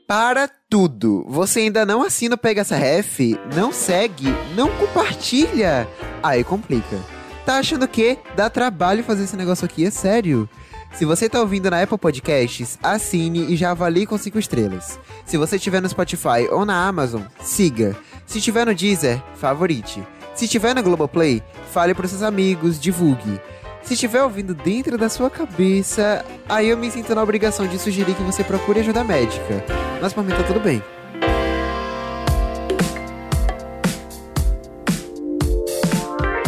Para 0.07 0.47
tudo. 0.69 1.25
Você 1.27 1.61
ainda 1.61 1.85
não 1.85 2.03
assina 2.03 2.35
o 2.35 2.37
Pega 2.37 2.61
essa 2.61 2.75
Ref? 2.75 3.19
Não 3.55 3.71
segue? 3.71 4.27
Não 4.55 4.69
compartilha? 4.77 5.87
Aí 6.21 6.43
complica. 6.43 6.99
Tá 7.43 7.57
achando 7.57 7.87
que 7.87 8.17
dá 8.35 8.49
trabalho 8.49 9.03
fazer 9.03 9.23
esse 9.23 9.35
negócio 9.35 9.65
aqui? 9.65 9.85
É 9.85 9.89
sério? 9.89 10.47
Se 10.93 11.05
você 11.05 11.27
tá 11.27 11.41
ouvindo 11.41 11.69
na 11.69 11.81
Apple 11.81 11.97
Podcasts, 11.97 12.79
assine 12.81 13.51
e 13.51 13.55
já 13.57 13.71
avalie 13.71 14.05
com 14.05 14.17
5 14.17 14.39
estrelas. 14.39 14.97
Se 15.25 15.37
você 15.37 15.57
estiver 15.57 15.81
no 15.81 15.89
Spotify 15.89 16.47
ou 16.49 16.65
na 16.65 16.87
Amazon, 16.87 17.23
siga. 17.41 17.95
Se 18.25 18.37
estiver 18.37 18.65
no 18.65 18.73
Deezer, 18.73 19.21
favorite. 19.35 20.01
Se 20.35 20.45
estiver 20.45 20.75
na 20.75 20.81
Globoplay, 20.81 21.41
fale 21.71 21.93
para 21.93 22.07
seus 22.09 22.21
amigos, 22.21 22.77
divulgue. 22.77 23.39
Se 23.81 23.93
estiver 23.93 24.21
ouvindo 24.21 24.53
dentro 24.53 24.97
da 24.97 25.07
sua 25.07 25.29
cabeça, 25.29 26.25
aí 26.49 26.69
eu 26.69 26.77
me 26.77 26.91
sinto 26.91 27.15
na 27.15 27.23
obrigação 27.23 27.65
de 27.65 27.79
sugerir 27.79 28.15
que 28.15 28.23
você 28.23 28.43
procure 28.43 28.81
ajuda 28.81 29.03
médica. 29.03 29.63
Mas 30.01 30.11
por 30.11 30.23
mim 30.25 30.31
tá 30.31 30.43
tudo 30.43 30.59
bem. 30.59 30.83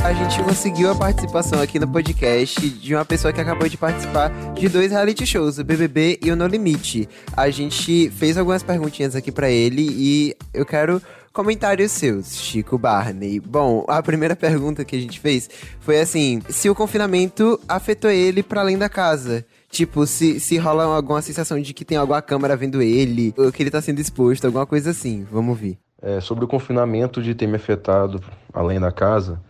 a 0.08 0.14
gente 0.14 0.42
conseguiu 0.42 0.90
a 0.90 0.96
participação 0.96 1.62
aqui 1.62 1.78
no 1.78 1.86
podcast 1.86 2.70
de 2.70 2.96
uma 2.96 3.04
pessoa 3.04 3.34
que 3.34 3.42
acabou 3.42 3.68
de 3.68 3.76
participar 3.76 4.30
de 4.54 4.70
dois 4.70 4.90
reality 4.90 5.26
shows, 5.26 5.58
o 5.58 5.66
BBB 5.66 6.18
e 6.24 6.32
o 6.32 6.36
No 6.38 6.48
Limite. 6.48 7.10
A 7.36 7.50
gente 7.50 8.10
fez 8.12 8.38
algumas 8.38 8.64
perguntinhas 8.64 9.18
aqui 9.18 9.34
para 9.34 9.50
ele 9.50 9.82
e 9.82 10.34
eu 10.54 10.66
quero 10.66 11.02
Comentários 11.34 11.92
seus, 11.92 12.36
Chico 12.36 12.78
Barney. 12.78 13.40
Bom, 13.40 13.86
a 13.88 14.02
primeira 14.02 14.36
pergunta 14.36 14.84
que 14.84 14.96
a 14.96 15.00
gente 15.00 15.20
fez 15.20 15.50
foi 15.80 16.00
assim: 16.00 16.42
se 16.50 16.70
o 16.70 16.76
confinamento 16.76 17.60
afetou 17.68 18.10
ele 18.10 18.42
para 18.42 18.62
além 18.62 18.78
da 18.78 18.90
casa. 18.90 19.46
Tipo, 19.70 20.08
se, 20.08 20.40
se 20.40 20.58
rola 20.58 20.86
alguma 20.86 21.22
sensação 21.22 21.60
de 21.62 21.74
que 21.74 21.84
tem 21.84 21.98
alguma 21.98 22.22
câmera 22.22 22.56
vendo 22.56 22.82
ele, 22.82 23.34
ou 23.38 23.52
que 23.52 23.62
ele 23.62 23.70
tá 23.70 23.82
sendo 23.82 24.00
exposto, 24.00 24.46
alguma 24.46 24.66
coisa 24.66 24.92
assim. 24.92 25.28
Vamos 25.30 25.60
ver. 25.60 25.78
É, 26.02 26.22
sobre 26.22 26.46
o 26.46 26.48
confinamento 26.48 27.22
de 27.22 27.36
ter 27.36 27.48
me 27.48 27.58
afetado 27.58 28.22
além 28.54 28.80
da 28.80 28.92
casa, 28.92 29.42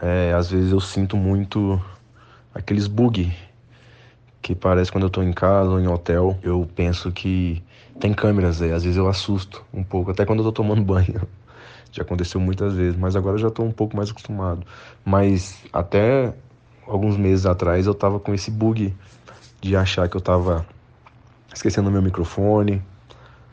é, 0.00 0.32
às 0.36 0.50
vezes 0.50 0.70
eu 0.70 0.80
sinto 0.80 1.16
muito 1.16 1.80
aqueles 2.54 2.86
bug 2.86 3.32
que 4.42 4.54
parece 4.54 4.90
quando 4.90 5.04
eu 5.04 5.10
tô 5.10 5.22
em 5.22 5.32
casa 5.32 5.70
ou 5.70 5.80
em 5.80 5.88
hotel. 5.88 6.38
Eu 6.42 6.68
penso 6.74 7.10
que 7.10 7.62
tem 7.98 8.14
câmeras 8.14 8.62
aí, 8.62 8.72
às 8.72 8.84
vezes 8.84 8.96
eu 8.96 9.08
assusto 9.08 9.64
um 9.72 9.82
pouco, 9.82 10.10
até 10.10 10.24
quando 10.24 10.40
eu 10.40 10.44
tô 10.44 10.52
tomando 10.52 10.82
banho. 10.84 11.26
Já 11.90 12.02
aconteceu 12.02 12.40
muitas 12.40 12.74
vezes, 12.74 12.98
mas 12.98 13.16
agora 13.16 13.34
eu 13.34 13.40
já 13.40 13.50
tô 13.50 13.62
um 13.62 13.72
pouco 13.72 13.96
mais 13.96 14.10
acostumado. 14.10 14.66
Mas 15.04 15.58
até 15.72 16.34
alguns 16.86 17.16
meses 17.16 17.46
atrás 17.46 17.86
eu 17.86 17.94
tava 17.94 18.20
com 18.20 18.34
esse 18.34 18.50
bug 18.50 18.94
de 19.60 19.74
achar 19.74 20.08
que 20.08 20.16
eu 20.16 20.20
tava 20.20 20.66
esquecendo 21.52 21.90
meu 21.90 22.02
microfone. 22.02 22.82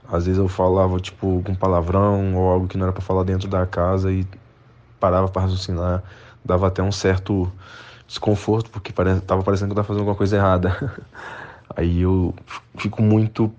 Às 0.07 0.25
vezes 0.25 0.37
eu 0.37 0.49
falava 0.49 0.99
tipo 0.99 1.41
com 1.43 1.55
palavrão 1.55 2.35
ou 2.35 2.51
algo 2.51 2.67
que 2.67 2.77
não 2.77 2.85
era 2.85 2.93
para 2.93 3.01
falar 3.01 3.23
dentro 3.23 3.47
da 3.47 3.65
casa 3.65 4.11
e 4.11 4.27
parava 4.99 5.29
para 5.29 5.43
raciocinar, 5.43 6.03
dava 6.43 6.67
até 6.67 6.83
um 6.83 6.91
certo 6.91 7.51
desconforto 8.05 8.69
porque 8.69 8.91
tava 9.25 9.43
parecendo 9.43 9.69
que 9.69 9.71
eu 9.71 9.75
tava 9.77 9.87
fazendo 9.87 10.01
alguma 10.01 10.15
coisa 10.15 10.35
errada. 10.35 11.01
Aí 11.75 12.01
eu 12.01 12.33
fico 12.77 13.01
muito 13.01 13.51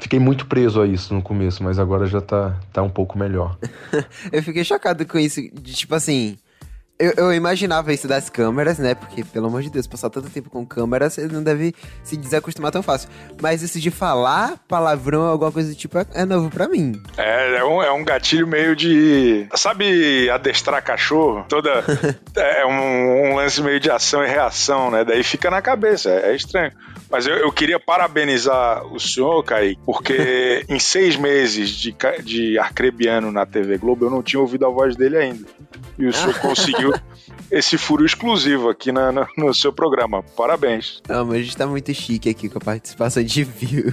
Fiquei 0.00 0.18
muito 0.18 0.46
preso 0.46 0.80
a 0.80 0.86
isso 0.86 1.12
no 1.12 1.20
começo, 1.22 1.62
mas 1.62 1.78
agora 1.78 2.06
já 2.06 2.20
tá, 2.20 2.58
tá 2.72 2.82
um 2.82 2.88
pouco 2.88 3.18
melhor. 3.18 3.58
eu 4.32 4.42
fiquei 4.42 4.64
chocado 4.64 5.06
com 5.06 5.18
isso, 5.18 5.40
de 5.52 5.74
tipo 5.74 5.94
assim. 5.94 6.38
Eu, 7.00 7.14
eu, 7.16 7.32
imaginava 7.32 7.94
isso 7.94 8.06
das 8.06 8.28
câmeras, 8.28 8.78
né? 8.78 8.94
Porque, 8.94 9.24
pelo 9.24 9.46
amor 9.46 9.62
de 9.62 9.70
Deus, 9.70 9.86
passar 9.86 10.10
tanto 10.10 10.28
tempo 10.28 10.50
com 10.50 10.66
câmeras, 10.66 11.16
ele 11.16 11.32
não 11.32 11.42
deve 11.42 11.74
se 12.04 12.14
desacostumar 12.14 12.70
tão 12.70 12.82
fácil. 12.82 13.08
Mas 13.40 13.62
isso 13.62 13.80
de 13.80 13.90
falar 13.90 14.58
palavrão, 14.68 15.22
alguma 15.22 15.50
coisa 15.50 15.70
do 15.70 15.74
tipo, 15.74 15.96
é, 15.96 16.04
é 16.12 16.24
novo 16.26 16.50
para 16.50 16.68
mim. 16.68 16.92
É, 17.16 17.56
é 17.56 17.64
um, 17.64 17.82
é 17.82 17.90
um 17.90 18.04
gatilho 18.04 18.46
meio 18.46 18.76
de. 18.76 19.46
Sabe 19.54 20.28
adestrar 20.28 20.84
cachorro? 20.84 21.46
Toda. 21.48 21.82
é 22.36 22.66
um, 22.66 23.30
um, 23.30 23.34
lance 23.36 23.62
meio 23.62 23.80
de 23.80 23.90
ação 23.90 24.22
e 24.22 24.28
reação, 24.28 24.90
né? 24.90 25.02
Daí 25.02 25.22
fica 25.22 25.50
na 25.50 25.62
cabeça, 25.62 26.10
é, 26.10 26.32
é 26.32 26.36
estranho. 26.36 26.72
Mas 27.10 27.26
eu, 27.26 27.34
eu 27.34 27.50
queria 27.50 27.80
parabenizar 27.80 28.86
o 28.86 29.00
senhor, 29.00 29.42
Kaique, 29.42 29.80
porque 29.86 30.66
em 30.68 30.78
seis 30.78 31.16
meses 31.16 31.70
de, 31.70 31.96
de 32.22 32.58
Arcrebiano 32.58 33.32
na 33.32 33.46
TV 33.46 33.78
Globo 33.78 34.04
eu 34.04 34.10
não 34.10 34.22
tinha 34.22 34.38
ouvido 34.38 34.66
a 34.66 34.68
voz 34.68 34.94
dele 34.94 35.16
ainda. 35.16 35.46
E 35.98 36.06
o 36.06 36.12
senhor 36.12 36.38
conseguiu 36.40 36.92
esse 37.50 37.76
furo 37.76 38.04
exclusivo 38.04 38.68
aqui 38.68 38.92
na, 38.92 39.10
no, 39.12 39.26
no 39.36 39.54
seu 39.54 39.72
programa. 39.72 40.22
Parabéns. 40.36 41.02
Não, 41.08 41.24
mas 41.26 41.36
a 41.36 41.42
gente 41.42 41.56
tá 41.56 41.66
muito 41.66 41.92
chique 41.92 42.28
aqui 42.28 42.48
com 42.48 42.58
a 42.58 42.60
participação 42.60 43.22
de 43.22 43.44
Bill. 43.44 43.92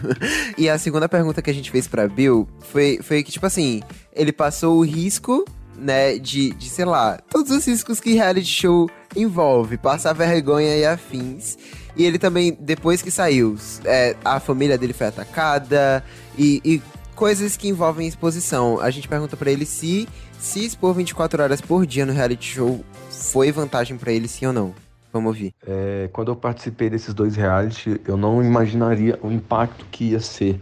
e 0.58 0.70
a 0.70 0.78
segunda 0.78 1.10
pergunta 1.10 1.42
que 1.42 1.50
a 1.50 1.54
gente 1.54 1.72
fez 1.72 1.88
pra 1.88 2.08
Bill 2.08 2.48
foi, 2.60 3.00
foi 3.02 3.24
que, 3.24 3.32
tipo 3.32 3.46
assim, 3.46 3.82
ele 4.14 4.32
passou 4.32 4.78
o 4.78 4.86
risco 4.86 5.46
né, 5.78 6.18
de, 6.18 6.52
de, 6.54 6.70
sei 6.70 6.86
lá, 6.86 7.20
todos 7.30 7.52
os 7.52 7.66
riscos 7.66 8.00
que 8.00 8.14
reality 8.14 8.48
show 8.48 8.90
envolve, 9.16 9.78
passar 9.78 10.14
vergonha 10.14 10.76
e 10.76 10.86
afins. 10.86 11.58
E 11.96 12.04
ele 12.06 12.20
também, 12.20 12.56
depois 12.60 13.02
que 13.02 13.10
saiu, 13.10 13.56
é, 13.86 14.16
a 14.24 14.40
família 14.40 14.78
dele 14.78 14.94
foi 14.94 15.08
atacada 15.08 16.04
e, 16.38 16.62
e, 16.64 16.82
coisas 17.16 17.58
que 17.58 17.68
envolvem 17.68 18.08
exposição. 18.08 18.80
A 18.80 18.92
gente 18.92 19.08
pergunta 19.08 19.36
para 19.36 19.52
ele 19.52 19.66
se 19.66 20.08
se 20.40 20.66
expor 20.66 20.94
24 20.94 21.42
horas 21.42 21.62
por 21.62 21.86
dia 21.86 22.06
no 22.06 22.14
reality 22.14 22.56
show 22.56 22.84
foi 23.10 23.52
vantagem 23.52 23.98
para 23.98 24.12
ele, 24.12 24.28
sim 24.28 24.46
ou 24.46 24.54
não. 24.54 24.74
Vamos 25.12 25.30
ouvir. 25.30 25.54
É, 25.66 26.10
quando 26.14 26.30
eu 26.30 26.36
participei 26.36 26.90
desses 26.90 27.14
dois 27.14 27.36
reality, 27.36 28.00
eu 28.06 28.18
não 28.18 28.44
imaginaria 28.44 29.18
o 29.22 29.32
impacto 29.32 29.86
que 29.92 30.12
ia 30.12 30.20
ser 30.20 30.62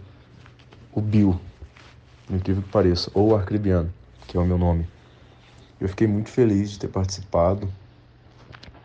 o 0.94 1.02
Bill, 1.02 1.40
incrível 2.30 2.64
que 2.64 2.70
pareça, 2.70 3.12
ou 3.14 3.32
o 3.32 3.36
Arcribiano, 3.36 3.92
que 4.28 4.38
é 4.38 4.40
o 4.40 4.46
meu 4.46 4.58
nome. 4.58 4.88
Eu 5.80 5.90
fiquei 5.90 6.08
muito 6.08 6.30
feliz 6.30 6.72
de 6.72 6.80
ter 6.80 6.88
participado 6.88 7.70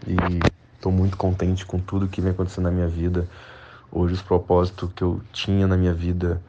e 0.06 0.16
estou 0.74 0.90
muito 0.90 1.16
contente 1.16 1.64
com 1.64 1.78
tudo 1.78 2.08
que 2.08 2.20
vem 2.20 2.32
acontecendo 2.32 2.64
na 2.64 2.70
minha 2.70 2.88
vida. 2.88 3.28
Hoje 3.92 4.14
os 4.14 4.22
propósitos 4.22 4.90
que 4.94 5.02
eu 5.02 5.20
tinha 5.32 5.66
na 5.66 5.76
minha 5.76 5.94
vida 5.94 6.42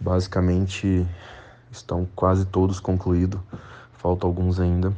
basicamente 0.00 1.06
estão 1.70 2.06
quase 2.14 2.44
todos 2.46 2.80
concluídos, 2.80 3.40
faltam 3.94 4.28
alguns 4.28 4.60
ainda. 4.60 4.92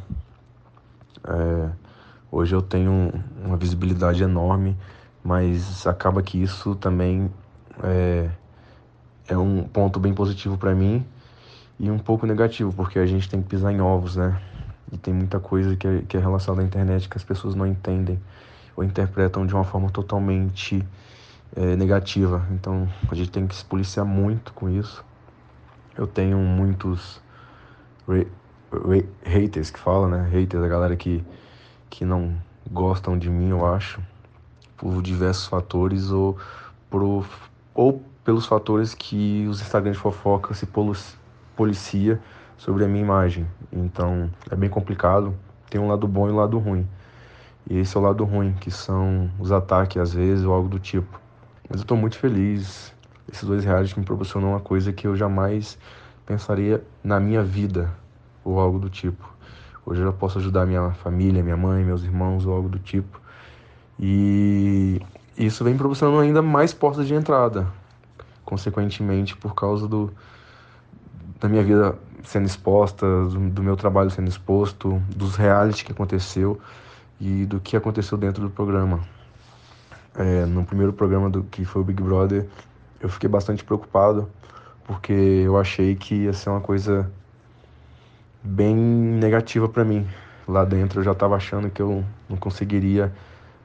É, 1.24 1.70
hoje 2.30 2.54
eu 2.54 2.62
tenho 2.62 3.12
uma 3.44 3.56
visibilidade 3.56 4.22
enorme, 4.22 4.76
mas 5.22 5.86
acaba 5.86 6.22
que 6.22 6.42
isso 6.42 6.74
também 6.74 7.30
é, 7.82 8.30
é 9.28 9.36
um 9.36 9.62
ponto 9.62 10.00
bem 10.00 10.14
positivo 10.14 10.56
para 10.56 10.74
mim 10.74 11.04
e 11.78 11.90
um 11.90 11.98
pouco 11.98 12.26
negativo, 12.26 12.72
porque 12.72 12.98
a 12.98 13.06
gente 13.06 13.28
tem 13.28 13.40
que 13.40 13.48
pisar 13.48 13.72
em 13.72 13.80
ovos, 13.80 14.16
né? 14.16 14.40
E 14.92 14.98
tem 14.98 15.14
muita 15.14 15.38
coisa 15.38 15.76
que 15.76 15.86
é, 15.86 16.02
que 16.02 16.16
é 16.16 16.20
relacionada 16.20 16.62
à 16.62 16.64
internet 16.64 17.08
que 17.08 17.16
as 17.16 17.24
pessoas 17.24 17.54
não 17.54 17.66
entendem 17.66 18.20
ou 18.76 18.84
interpretam 18.84 19.46
de 19.46 19.54
uma 19.54 19.64
forma 19.64 19.88
totalmente 19.90 20.84
é, 21.56 21.76
negativa. 21.76 22.46
Então 22.50 22.88
a 23.10 23.14
gente 23.14 23.30
tem 23.30 23.46
que 23.46 23.54
se 23.54 23.64
policiar 23.64 24.04
muito 24.04 24.52
com 24.52 24.68
isso. 24.68 25.04
Eu 26.00 26.06
tenho 26.06 26.38
muitos 26.38 27.20
haters 29.22 29.70
que 29.70 29.78
falam, 29.78 30.08
né? 30.08 30.26
Haters, 30.32 30.64
a 30.64 30.66
galera 30.66 30.96
que, 30.96 31.22
que 31.90 32.06
não 32.06 32.34
gostam 32.70 33.18
de 33.18 33.28
mim, 33.28 33.50
eu 33.50 33.66
acho, 33.66 34.00
por 34.78 35.02
diversos 35.02 35.46
fatores 35.46 36.10
ou, 36.10 36.38
por, 36.88 37.26
ou 37.74 38.02
pelos 38.24 38.46
fatores 38.46 38.94
que 38.94 39.46
os 39.46 39.60
Instagram 39.60 39.92
de 39.92 39.98
fofoca 39.98 40.54
se 40.54 40.66
policia 41.54 42.18
sobre 42.56 42.82
a 42.82 42.88
minha 42.88 43.04
imagem. 43.04 43.46
Então 43.70 44.30
é 44.50 44.56
bem 44.56 44.70
complicado. 44.70 45.34
Tem 45.68 45.78
um 45.78 45.88
lado 45.88 46.08
bom 46.08 46.30
e 46.30 46.32
um 46.32 46.36
lado 46.36 46.58
ruim. 46.58 46.88
E 47.68 47.76
esse 47.76 47.94
é 47.94 48.00
o 48.00 48.02
lado 48.02 48.24
ruim, 48.24 48.54
que 48.54 48.70
são 48.70 49.30
os 49.38 49.52
ataques 49.52 50.00
às 50.00 50.14
vezes 50.14 50.46
ou 50.46 50.54
algo 50.54 50.66
do 50.66 50.78
tipo. 50.78 51.20
Mas 51.68 51.80
eu 51.80 51.82
estou 51.82 51.98
muito 51.98 52.18
feliz. 52.18 52.90
Esses 53.32 53.44
dois 53.44 53.64
reais 53.64 53.94
me 53.94 54.04
proporcionam 54.04 54.50
uma 54.50 54.60
coisa 54.60 54.92
que 54.92 55.06
eu 55.06 55.14
jamais 55.14 55.78
pensaria 56.26 56.82
na 57.02 57.20
minha 57.20 57.42
vida 57.42 57.92
ou 58.44 58.58
algo 58.58 58.78
do 58.78 58.90
tipo. 58.90 59.28
Hoje 59.86 60.00
eu 60.00 60.12
posso 60.12 60.38
ajudar 60.38 60.66
minha 60.66 60.90
família, 60.92 61.42
minha 61.42 61.56
mãe, 61.56 61.84
meus 61.84 62.02
irmãos 62.02 62.44
ou 62.44 62.52
algo 62.54 62.68
do 62.68 62.78
tipo. 62.78 63.20
E 63.98 65.00
isso 65.36 65.62
vem 65.62 65.76
proporcionando 65.76 66.20
ainda 66.20 66.42
mais 66.42 66.72
portas 66.72 67.06
de 67.06 67.14
entrada, 67.14 67.66
consequentemente 68.44 69.36
por 69.36 69.54
causa 69.54 69.86
do 69.86 70.12
da 71.40 71.48
minha 71.48 71.62
vida 71.62 71.98
sendo 72.22 72.46
exposta, 72.46 73.06
do, 73.06 73.50
do, 73.50 73.62
meu 73.62 73.76
trabalho 73.76 74.10
sendo 74.10 74.28
exposto, 74.28 75.02
dos 75.16 75.36
reality 75.36 75.84
que 75.84 75.92
aconteceu 75.92 76.60
e 77.18 77.46
do 77.46 77.58
que 77.60 77.76
aconteceu 77.76 78.18
dentro 78.18 78.42
do 78.42 78.50
programa. 78.50 79.00
É, 80.14 80.44
no 80.44 80.64
primeiro 80.64 80.92
programa 80.92 81.30
do 81.30 81.44
que 81.44 81.64
foi 81.64 81.80
o 81.80 81.84
Big 81.84 82.02
Brother, 82.02 82.46
eu 83.00 83.08
fiquei 83.08 83.28
bastante 83.28 83.64
preocupado 83.64 84.28
porque 84.84 85.12
eu 85.12 85.58
achei 85.58 85.94
que 85.94 86.14
ia 86.14 86.32
ser 86.32 86.50
uma 86.50 86.60
coisa 86.60 87.10
bem 88.42 88.74
negativa 88.74 89.68
para 89.68 89.84
mim. 89.84 90.06
Lá 90.46 90.64
dentro 90.64 91.00
eu 91.00 91.04
já 91.04 91.12
estava 91.12 91.36
achando 91.36 91.70
que 91.70 91.80
eu 91.80 92.04
não 92.28 92.36
conseguiria 92.36 93.12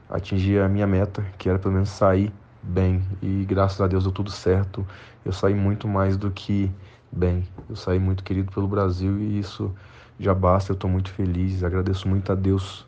atingir 0.09 0.59
a 0.59 0.69
minha 0.69 0.85
meta, 0.85 1.25
que 1.37 1.49
era 1.49 1.57
pelo 1.57 1.73
menos 1.73 1.89
sair 1.89 2.31
bem. 2.61 3.03
E 3.21 3.43
graças 3.45 3.81
a 3.81 3.87
Deus 3.87 4.03
deu 4.03 4.11
tudo 4.11 4.29
certo. 4.29 4.85
Eu 5.25 5.31
saí 5.31 5.53
muito 5.53 5.87
mais 5.87 6.15
do 6.15 6.29
que 6.29 6.71
bem. 7.11 7.47
Eu 7.69 7.75
saí 7.75 7.97
muito 7.97 8.23
querido 8.23 8.51
pelo 8.51 8.67
Brasil 8.67 9.19
e 9.19 9.39
isso 9.39 9.73
já 10.19 10.33
basta. 10.33 10.71
Eu 10.71 10.75
estou 10.75 10.89
muito 10.89 11.11
feliz. 11.11 11.63
Agradeço 11.63 12.07
muito 12.07 12.31
a 12.31 12.35
Deus 12.35 12.85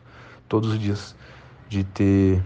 todos 0.48 0.72
os 0.72 0.80
dias 0.80 1.16
de 1.68 1.84
ter 1.84 2.42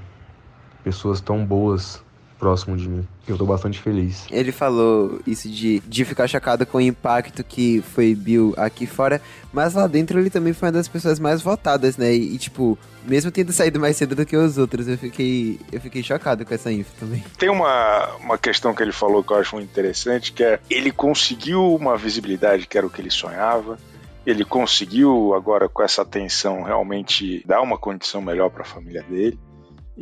pessoas 0.84 1.20
tão 1.20 1.46
boas 1.46 2.04
próximo 2.42 2.76
de 2.76 2.90
mim. 2.90 3.08
Eu 3.28 3.38
tô 3.38 3.46
bastante 3.46 3.80
feliz. 3.80 4.26
Ele 4.32 4.52
falou 4.52 5.22
isso 5.28 5.48
de, 5.48 5.80
de 5.82 6.04
ficar 6.04 6.28
chocado 6.28 6.66
com 6.66 6.80
o 6.80 6.82
impacto 6.82 7.44
que 7.44 7.84
foi 7.94 8.16
Bill 8.16 8.56
aqui 8.58 8.88
fora, 8.88 9.22
mas 9.54 9.76
lá 9.76 9.86
dentro 9.86 10.20
ele 10.20 10.32
também 10.32 10.52
foi 10.52 10.70
uma 10.70 10.72
das 10.72 10.88
pessoas 10.88 11.20
mais 11.20 11.40
votadas, 11.44 11.98
né? 11.98 12.12
E, 12.12 12.34
e 12.34 12.38
tipo, 12.40 12.76
mesmo 13.06 13.30
tendo 13.30 13.54
saído 13.54 13.80
mais 13.80 13.96
cedo 13.96 14.16
do 14.16 14.26
que 14.26 14.36
os 14.36 14.58
outros, 14.58 14.88
eu 14.88 14.98
fiquei, 14.98 15.60
eu 15.72 15.80
fiquei 15.80 16.02
chocado 16.02 16.44
com 16.44 16.52
essa 16.52 16.72
info 16.72 16.92
também. 17.00 17.24
Tem 17.38 17.48
uma, 17.48 18.08
uma 18.16 18.40
questão 18.40 18.74
que 18.74 18.82
ele 18.82 18.92
falou 18.92 19.24
que 19.24 19.32
eu 19.32 19.38
acho 19.38 19.56
muito 19.56 19.70
interessante, 19.70 20.34
que 20.34 20.44
é 20.44 20.60
ele 20.68 20.92
conseguiu 20.92 21.76
uma 21.76 21.96
visibilidade 21.96 22.66
que 22.66 22.76
era 22.76 22.88
o 22.88 22.90
que 22.90 23.00
ele 23.00 23.12
sonhava. 23.12 23.78
Ele 24.26 24.44
conseguiu 24.44 25.34
agora 25.36 25.70
com 25.70 25.84
essa 25.84 26.02
atenção 26.02 26.64
realmente 26.64 27.44
dar 27.46 27.62
uma 27.62 27.78
condição 27.78 28.20
melhor 28.20 28.50
para 28.50 28.64
a 28.64 28.66
família 28.66 29.04
dele. 29.04 29.40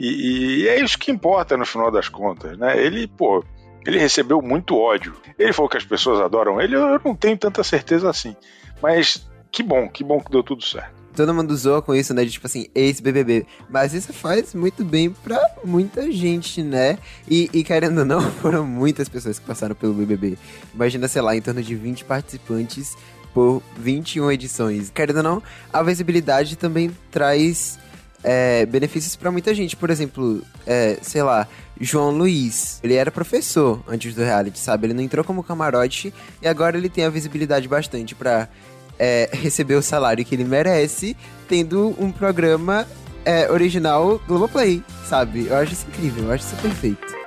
E, 0.01 0.61
e, 0.61 0.67
é 0.69 0.81
isso 0.81 0.97
que 0.97 1.11
importa 1.11 1.57
no 1.57 1.65
final 1.65 1.91
das 1.91 2.07
contas, 2.07 2.57
né? 2.57 2.81
Ele, 2.81 3.05
pô, 3.05 3.43
ele 3.85 3.99
recebeu 3.99 4.41
muito 4.41 4.77
ódio. 4.77 5.13
Ele 5.37 5.51
falou 5.51 5.69
que 5.69 5.75
as 5.75 5.83
pessoas 5.83 6.21
adoram 6.21 6.61
ele, 6.61 6.73
eu 6.73 7.01
não 7.03 7.13
tenho 7.13 7.37
tanta 7.37 7.61
certeza 7.65 8.09
assim. 8.09 8.33
Mas 8.81 9.29
que 9.51 9.61
bom, 9.61 9.89
que 9.89 10.01
bom 10.01 10.21
que 10.21 10.31
deu 10.31 10.41
tudo 10.41 10.63
certo. 10.63 10.97
Todo 11.13 11.33
mundo 11.33 11.53
zoa 11.57 11.81
com 11.81 11.93
isso, 11.93 12.13
né? 12.13 12.23
De 12.23 12.31
tipo 12.31 12.47
assim, 12.47 12.67
ex-BBB. 12.73 13.45
Mas 13.69 13.93
isso 13.93 14.13
faz 14.13 14.53
muito 14.53 14.85
bem 14.85 15.09
pra 15.09 15.45
muita 15.65 16.09
gente, 16.09 16.63
né? 16.63 16.97
E, 17.29 17.49
e 17.51 17.61
querendo 17.61 17.97
ou 17.97 18.05
não, 18.05 18.21
foram 18.39 18.65
muitas 18.65 19.09
pessoas 19.09 19.37
que 19.37 19.45
passaram 19.45 19.75
pelo 19.75 19.93
BBB. 19.93 20.37
Imagina, 20.73 21.09
sei 21.09 21.21
lá, 21.21 21.35
em 21.35 21.41
torno 21.41 21.61
de 21.61 21.75
20 21.75 22.05
participantes 22.05 22.95
por 23.33 23.61
21 23.75 24.31
edições. 24.31 24.89
Querendo 24.89 25.17
ou 25.17 25.23
não, 25.23 25.43
a 25.73 25.83
visibilidade 25.83 26.55
também 26.55 26.89
traz 27.11 27.77
é, 28.23 28.65
benefícios 28.65 29.15
para 29.15 29.31
muita 29.31 29.53
gente. 29.53 29.75
Por 29.75 29.89
exemplo, 29.89 30.41
é, 30.65 30.97
sei 31.01 31.23
lá, 31.23 31.47
João 31.79 32.11
Luiz. 32.11 32.79
Ele 32.83 32.95
era 32.95 33.11
professor 33.11 33.81
antes 33.87 34.13
do 34.13 34.23
reality, 34.23 34.59
sabe? 34.59 34.87
Ele 34.87 34.93
não 34.93 35.03
entrou 35.03 35.23
como 35.23 35.43
camarote 35.43 36.13
e 36.41 36.47
agora 36.47 36.77
ele 36.77 36.89
tem 36.89 37.05
a 37.05 37.09
visibilidade 37.09 37.67
bastante 37.67 38.13
para 38.13 38.49
é, 38.97 39.29
receber 39.33 39.75
o 39.75 39.81
salário 39.81 40.25
que 40.25 40.35
ele 40.35 40.43
merece, 40.43 41.15
tendo 41.47 41.95
um 41.97 42.11
programa 42.11 42.85
é, 43.23 43.49
original 43.49 44.19
Globoplay, 44.27 44.83
sabe? 45.07 45.47
Eu 45.47 45.57
acho 45.57 45.73
isso 45.73 45.85
incrível, 45.87 46.25
eu 46.25 46.31
acho 46.33 46.45
isso 46.45 46.55
perfeito. 46.61 47.19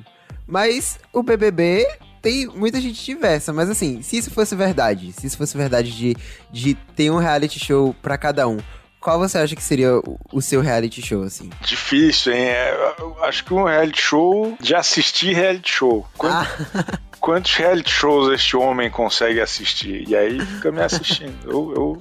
Mas 0.47 0.99
o 1.15 1.23
BBB 1.23 1.89
tem 2.27 2.49
muita 2.49 2.81
gente 2.81 3.05
diversa, 3.05 3.53
mas 3.53 3.71
assim, 3.71 4.03
se 4.03 4.17
isso 4.17 4.33
fosse 4.33 4.57
verdade, 4.57 5.13
se 5.13 5.29
isso 5.29 5.39
fosse 5.39 5.57
verdade 5.57 5.93
de, 5.93 6.17
de 6.51 6.75
ter 6.75 7.09
um 7.09 7.19
reality 7.19 7.65
show 7.65 7.95
para 8.03 8.19
cada 8.19 8.49
um, 8.49 8.59
qual 8.99 9.17
você 9.17 9.39
acha 9.39 9.55
que 9.55 9.63
seria 9.63 10.01
o, 10.33 10.43
seu 10.43 10.61
reality 10.61 11.01
show, 11.01 11.23
assim? 11.23 11.51
Difícil, 11.61 12.33
hein? 12.33 12.47
É, 12.47 12.95
acho 13.23 13.45
que 13.45 13.55
um 13.55 13.63
reality 13.63 14.03
show 14.03 14.57
de 14.61 14.75
assistir 14.75 15.35
reality 15.35 15.71
show. 15.71 16.05
Quanto, 16.19 16.35
ah. 16.35 16.99
quantos 17.27 17.57
reality 17.57 17.91
shows 17.91 18.33
este 18.33 18.57
homem 18.57 18.89
consegue 18.89 19.41
assistir? 19.41 20.09
E 20.09 20.15
aí 20.15 20.39
fica 20.39 20.71
me 20.71 20.81
assistindo. 20.81 21.35
eu, 21.45 21.73
eu, 21.75 21.99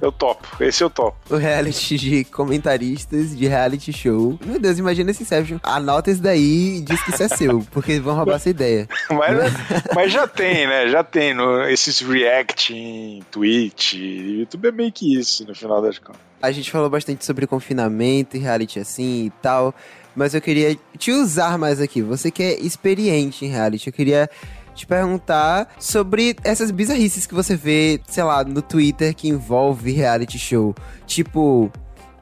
eu 0.00 0.10
topo. 0.10 0.48
Esse 0.64 0.82
eu 0.82 0.88
topo. 0.88 1.18
O 1.28 1.36
reality 1.36 1.98
de 1.98 2.24
comentaristas 2.24 3.36
de 3.36 3.46
reality 3.46 3.92
show. 3.92 4.38
Meu 4.42 4.58
Deus, 4.58 4.78
imagina 4.78 5.10
esse 5.10 5.24
Inception. 5.24 5.58
Anota 5.62 6.10
isso 6.10 6.22
daí 6.22 6.78
e 6.78 6.80
diz 6.80 7.02
que 7.02 7.10
isso 7.10 7.22
é 7.22 7.28
seu, 7.28 7.66
porque 7.70 8.00
vão 8.00 8.16
roubar 8.16 8.36
essa 8.36 8.48
ideia. 8.48 8.88
mas, 9.10 9.52
mas 9.94 10.10
já 10.10 10.26
tem, 10.26 10.66
né? 10.66 10.88
Já 10.88 11.04
tem 11.04 11.34
no, 11.34 11.62
esses 11.68 12.00
react 12.00 12.72
em 12.72 13.22
Twitch. 13.30 13.92
YouTube 13.92 14.68
é 14.68 14.72
meio 14.72 14.90
que 14.90 15.18
isso, 15.18 15.46
no 15.46 15.54
final 15.54 15.82
das 15.82 15.98
contas. 15.98 16.22
A 16.40 16.50
gente 16.50 16.70
falou 16.70 16.88
bastante 16.88 17.26
sobre 17.26 17.46
confinamento 17.46 18.38
e 18.38 18.40
reality 18.40 18.78
assim 18.78 19.26
e 19.26 19.30
tal, 19.42 19.74
mas 20.16 20.34
eu 20.34 20.40
queria 20.40 20.76
te 20.96 21.12
usar 21.12 21.58
mais 21.58 21.80
aqui. 21.80 22.00
Você 22.00 22.30
que 22.30 22.42
é 22.42 22.58
experiente 22.58 23.44
em 23.44 23.48
reality, 23.48 23.88
eu 23.88 23.92
queria 23.92 24.28
te 24.74 24.86
perguntar 24.86 25.74
sobre 25.78 26.36
essas 26.42 26.70
bizarrices 26.70 27.26
que 27.26 27.34
você 27.34 27.54
vê, 27.54 28.00
sei 28.08 28.24
lá, 28.24 28.42
no 28.42 28.62
Twitter 28.62 29.14
que 29.14 29.28
envolve 29.28 29.92
reality 29.92 30.38
show. 30.38 30.74
Tipo, 31.06 31.70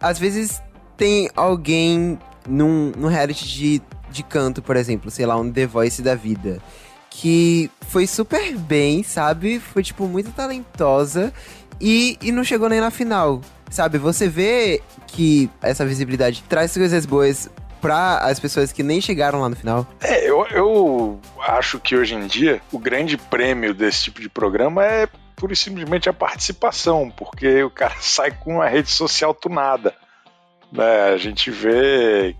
às 0.00 0.18
vezes 0.18 0.60
tem 0.96 1.30
alguém 1.34 2.18
num, 2.48 2.92
num 2.96 3.08
reality 3.08 3.46
de, 3.46 3.82
de 4.10 4.22
canto, 4.22 4.60
por 4.60 4.76
exemplo, 4.76 5.10
sei 5.10 5.26
lá, 5.26 5.36
um 5.36 5.50
The 5.50 5.66
Voice 5.66 6.02
da 6.02 6.14
vida. 6.14 6.60
Que 7.10 7.70
foi 7.88 8.08
super 8.08 8.56
bem, 8.56 9.04
sabe? 9.04 9.60
Foi, 9.60 9.84
tipo, 9.84 10.06
muito 10.08 10.32
talentosa 10.32 11.32
e, 11.80 12.18
e 12.20 12.32
não 12.32 12.42
chegou 12.42 12.68
nem 12.68 12.80
na 12.80 12.90
final. 12.90 13.40
Sabe, 13.70 13.98
você 13.98 14.28
vê 14.28 14.80
que 15.08 15.50
essa 15.60 15.84
visibilidade 15.84 16.44
traz 16.48 16.72
coisas 16.74 17.06
boas 17.06 17.48
para 17.84 18.16
as 18.16 18.40
pessoas 18.40 18.72
que 18.72 18.82
nem 18.82 18.98
chegaram 18.98 19.42
lá 19.42 19.48
no 19.50 19.56
final? 19.56 19.86
É, 20.00 20.26
eu, 20.26 20.46
eu 20.46 21.20
acho 21.46 21.78
que 21.78 21.94
hoje 21.94 22.14
em 22.14 22.26
dia 22.26 22.62
o 22.72 22.78
grande 22.78 23.18
prêmio 23.18 23.74
desse 23.74 24.04
tipo 24.04 24.22
de 24.22 24.28
programa 24.30 24.82
é 24.82 25.06
pura 25.36 25.52
e 25.52 25.56
simplesmente 25.56 26.08
a 26.08 26.12
participação, 26.14 27.12
porque 27.14 27.62
o 27.62 27.70
cara 27.70 27.94
sai 28.00 28.30
com 28.30 28.54
uma 28.54 28.66
rede 28.66 28.90
social 28.90 29.34
tunada. 29.34 29.94
Né? 30.72 31.12
A 31.12 31.18
gente 31.18 31.50
vê 31.50 32.34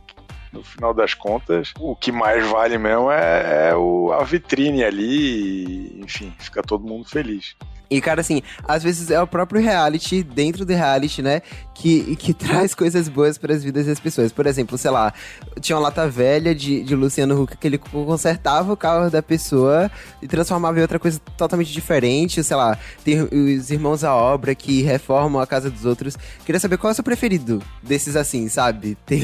no 0.51 0.63
final 0.65 0.95
das 0.95 1.13
contas, 1.13 1.75
o 1.79 1.95
que 1.95 2.11
mais 2.11 2.47
vale 2.47 2.79
mesmo 2.79 3.11
é, 3.11 3.69
é 3.71 3.77
o, 3.77 4.13
a 4.13 4.25
vitrine 4.25 4.83
ali, 4.83 6.01
enfim, 6.01 6.33
fica 6.39 6.63
todo 6.63 6.87
mundo 6.87 7.07
feliz. 7.07 7.55
E, 7.95 8.01
cara, 8.01 8.21
assim, 8.21 8.43
às 8.67 8.83
vezes 8.83 9.09
é 9.09 9.21
o 9.23 9.27
próprio 9.27 9.61
reality, 9.61 10.23
dentro 10.25 10.65
do 10.65 10.73
reality, 10.73 11.23
né? 11.23 11.43
Que, 11.73 12.17
que 12.17 12.35
traz 12.35 12.75
coisas 12.75 13.09
boas 13.09 13.39
para 13.39 13.55
as 13.55 13.63
vidas 13.63 13.87
das 13.87 14.01
pessoas. 14.01 14.33
Por 14.33 14.47
exemplo, 14.47 14.77
sei 14.77 14.91
lá, 14.91 15.13
tinha 15.61 15.77
uma 15.77 15.83
lata 15.83 16.09
velha 16.09 16.53
de, 16.55 16.83
de 16.83 16.97
Luciano 16.97 17.41
Huck 17.41 17.57
que 17.57 17.67
ele 17.69 17.79
consertava 17.79 18.73
o 18.73 18.77
carro 18.77 19.11
da 19.11 19.23
pessoa 19.23 19.89
e 20.21 20.27
transformava 20.27 20.79
em 20.79 20.83
outra 20.83 20.99
coisa 20.99 21.21
totalmente 21.37 21.73
diferente. 21.73 22.43
Sei 22.43 22.57
lá, 22.57 22.77
tem 23.05 23.23
os 23.23 23.71
irmãos 23.71 24.03
à 24.03 24.13
obra 24.13 24.55
que 24.57 24.83
reformam 24.83 25.41
a 25.41 25.47
casa 25.47 25.71
dos 25.71 25.85
outros. 25.85 26.17
Queria 26.45 26.59
saber 26.59 26.79
qual 26.79 26.91
é 26.91 26.93
o 26.93 26.95
seu 26.95 27.05
preferido 27.05 27.63
desses 27.81 28.17
assim, 28.17 28.49
sabe? 28.49 28.97
Tem 29.07 29.23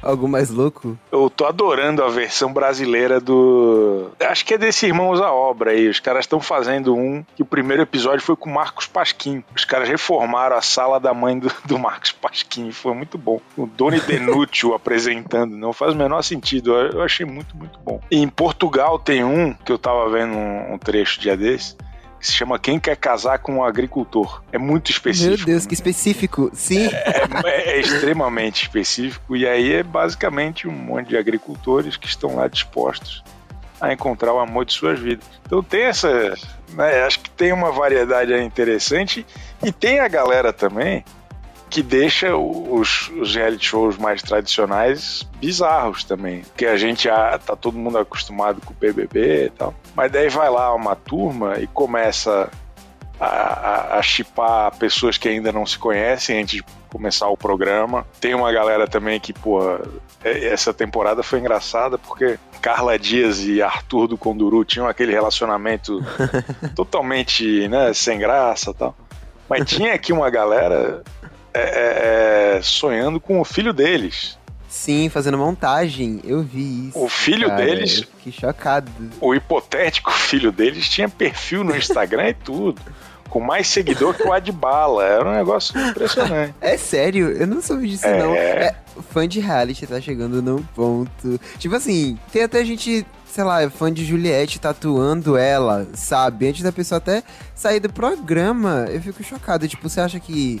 algum 0.00 0.28
mais 0.28 0.50
louco? 0.50 0.96
Eu 1.10 1.28
tô 1.28 1.46
adorando 1.46 2.04
a 2.04 2.08
versão 2.08 2.52
brasileira 2.52 3.20
do. 3.20 4.10
Acho 4.20 4.44
que 4.44 4.54
é 4.54 4.58
desse 4.58 4.86
Irmãos 4.86 5.20
à 5.20 5.32
Obra 5.32 5.72
aí. 5.72 5.88
Os 5.88 5.98
caras 5.98 6.24
estão 6.24 6.40
fazendo 6.40 6.94
um 6.94 7.24
que 7.34 7.42
o 7.42 7.46
primeiro 7.46 7.82
episódio 7.82 8.11
episódio 8.12 8.20
foi 8.24 8.36
com 8.36 8.50
o 8.50 8.54
Marcos 8.54 8.86
Pasquim. 8.86 9.42
Os 9.54 9.64
caras 9.64 9.88
reformaram 9.88 10.56
a 10.56 10.62
sala 10.62 11.00
da 11.00 11.14
mãe 11.14 11.38
do, 11.38 11.50
do 11.64 11.78
Marcos 11.78 12.12
Pasquim. 12.12 12.70
Foi 12.70 12.94
muito 12.94 13.16
bom. 13.16 13.40
O 13.56 13.66
Doni 13.66 14.00
Denútil 14.06 14.74
apresentando. 14.74 15.56
Não 15.56 15.72
faz 15.72 15.94
o 15.94 15.96
menor 15.96 16.22
sentido. 16.22 16.74
Eu 16.74 17.02
achei 17.02 17.24
muito, 17.24 17.56
muito 17.56 17.78
bom. 17.80 18.00
E 18.10 18.18
em 18.18 18.28
Portugal 18.28 18.98
tem 18.98 19.24
um, 19.24 19.52
que 19.52 19.72
eu 19.72 19.78
tava 19.78 20.08
vendo 20.10 20.34
um, 20.34 20.74
um 20.74 20.78
trecho 20.78 21.20
dia 21.20 21.36
desse 21.36 21.76
que 22.18 22.28
se 22.28 22.34
chama 22.34 22.56
Quem 22.56 22.78
Quer 22.78 22.94
Casar 22.94 23.40
com 23.40 23.56
um 23.56 23.64
Agricultor. 23.64 24.44
É 24.52 24.58
muito 24.58 24.92
específico. 24.92 25.38
Meu 25.38 25.44
Deus, 25.44 25.66
que 25.66 25.74
específico. 25.74 26.52
Sim. 26.54 26.86
É, 26.86 27.24
é, 27.46 27.70
é, 27.72 27.80
extremamente 27.80 28.62
específico. 28.62 29.34
E 29.34 29.44
aí 29.44 29.72
é 29.72 29.82
basicamente 29.82 30.68
um 30.68 30.72
monte 30.72 31.08
de 31.08 31.16
agricultores 31.16 31.96
que 31.96 32.06
estão 32.06 32.36
lá 32.36 32.46
dispostos 32.46 33.24
a 33.80 33.92
encontrar 33.92 34.32
o 34.32 34.38
amor 34.38 34.64
de 34.64 34.72
suas 34.72 35.00
vidas. 35.00 35.26
Então 35.44 35.60
tem 35.60 35.82
essa. 35.82 36.34
Né, 36.72 37.02
acho 37.04 37.20
que 37.20 37.30
tem 37.30 37.52
uma 37.52 37.70
variedade 37.70 38.32
interessante 38.34 39.26
e 39.62 39.70
tem 39.70 40.00
a 40.00 40.08
galera 40.08 40.52
também 40.52 41.04
que 41.72 41.82
deixa 41.82 42.36
os, 42.36 43.08
os 43.18 43.34
reality 43.34 43.64
shows 43.64 43.96
mais 43.96 44.20
tradicionais 44.20 45.26
bizarros 45.40 46.04
também. 46.04 46.42
Porque 46.42 46.66
a 46.66 46.76
gente 46.76 47.04
já 47.04 47.38
tá 47.38 47.56
todo 47.56 47.78
mundo 47.78 47.96
acostumado 47.96 48.60
com 48.60 48.74
o 48.74 48.76
BBB 48.76 49.46
e 49.46 49.50
tal. 49.50 49.74
Mas 49.96 50.12
daí 50.12 50.28
vai 50.28 50.50
lá 50.50 50.74
uma 50.74 50.94
turma 50.94 51.58
e 51.58 51.66
começa 51.66 52.50
a, 53.18 53.96
a 53.96 54.02
chipar 54.02 54.76
pessoas 54.76 55.16
que 55.16 55.28
ainda 55.28 55.50
não 55.50 55.64
se 55.64 55.78
conhecem 55.78 56.42
antes 56.42 56.56
de 56.56 56.64
começar 56.90 57.28
o 57.28 57.38
programa. 57.38 58.06
Tem 58.20 58.34
uma 58.34 58.52
galera 58.52 58.86
também 58.86 59.18
que, 59.18 59.32
é, 59.32 59.88
essa 60.24 60.72
temporada 60.72 61.22
foi 61.22 61.38
engraçada 61.38 61.98
porque 61.98 62.38
Carla 62.60 62.98
Dias 62.98 63.44
e 63.44 63.60
Arthur 63.60 64.06
do 64.06 64.16
Conduru 64.16 64.64
tinham 64.64 64.86
aquele 64.86 65.12
relacionamento 65.12 66.00
totalmente, 66.74 67.66
né, 67.68 67.92
sem 67.92 68.18
graça 68.18 68.72
tal. 68.72 68.96
Mas 69.48 69.68
tinha 69.68 69.92
aqui 69.92 70.12
uma 70.12 70.30
galera 70.30 71.02
é, 71.52 71.60
é, 71.60 72.56
é, 72.56 72.62
sonhando 72.62 73.20
com 73.20 73.40
o 73.40 73.44
filho 73.44 73.72
deles. 73.72 74.38
Sim, 74.68 75.10
fazendo 75.10 75.36
montagem, 75.36 76.20
eu 76.24 76.42
vi 76.42 76.88
isso. 76.88 76.98
O 76.98 77.08
filho 77.08 77.48
cara, 77.48 77.62
deles. 77.62 78.08
Que 78.22 78.32
chocado. 78.32 78.90
O 79.20 79.34
hipotético 79.34 80.10
filho 80.16 80.50
deles 80.50 80.88
tinha 80.88 81.08
perfil 81.08 81.62
no 81.62 81.76
Instagram 81.76 82.30
e 82.30 82.34
tudo 82.34 82.80
com 83.32 83.40
mais 83.40 83.66
seguidor 83.66 84.14
que 84.14 84.24
o 84.24 84.32
Adbala. 84.32 85.02
Era 85.04 85.26
um 85.30 85.32
negócio 85.32 85.78
impressionante. 85.80 86.54
É 86.60 86.76
sério? 86.76 87.32
Eu 87.32 87.46
não 87.46 87.62
soube 87.62 87.88
disso, 87.88 88.06
é... 88.06 88.18
não. 88.18 88.34
É, 88.34 88.76
fã 89.10 89.26
de 89.26 89.40
reality 89.40 89.86
tá 89.86 89.98
chegando 89.98 90.42
num 90.42 90.62
ponto. 90.62 91.40
Tipo 91.58 91.74
assim, 91.74 92.18
tem 92.30 92.42
até 92.42 92.62
gente 92.62 93.06
sei 93.24 93.44
lá, 93.44 93.70
fã 93.70 93.90
de 93.90 94.04
Juliette 94.04 94.60
tatuando 94.60 95.38
ela, 95.38 95.88
sabe? 95.94 96.46
Antes 96.46 96.62
da 96.62 96.70
pessoa 96.70 96.98
até 96.98 97.22
sair 97.54 97.80
do 97.80 97.90
programa, 97.90 98.84
eu 98.90 99.00
fico 99.00 99.24
chocado. 99.24 99.66
Tipo, 99.66 99.88
você 99.88 100.02
acha 100.02 100.20
que, 100.20 100.60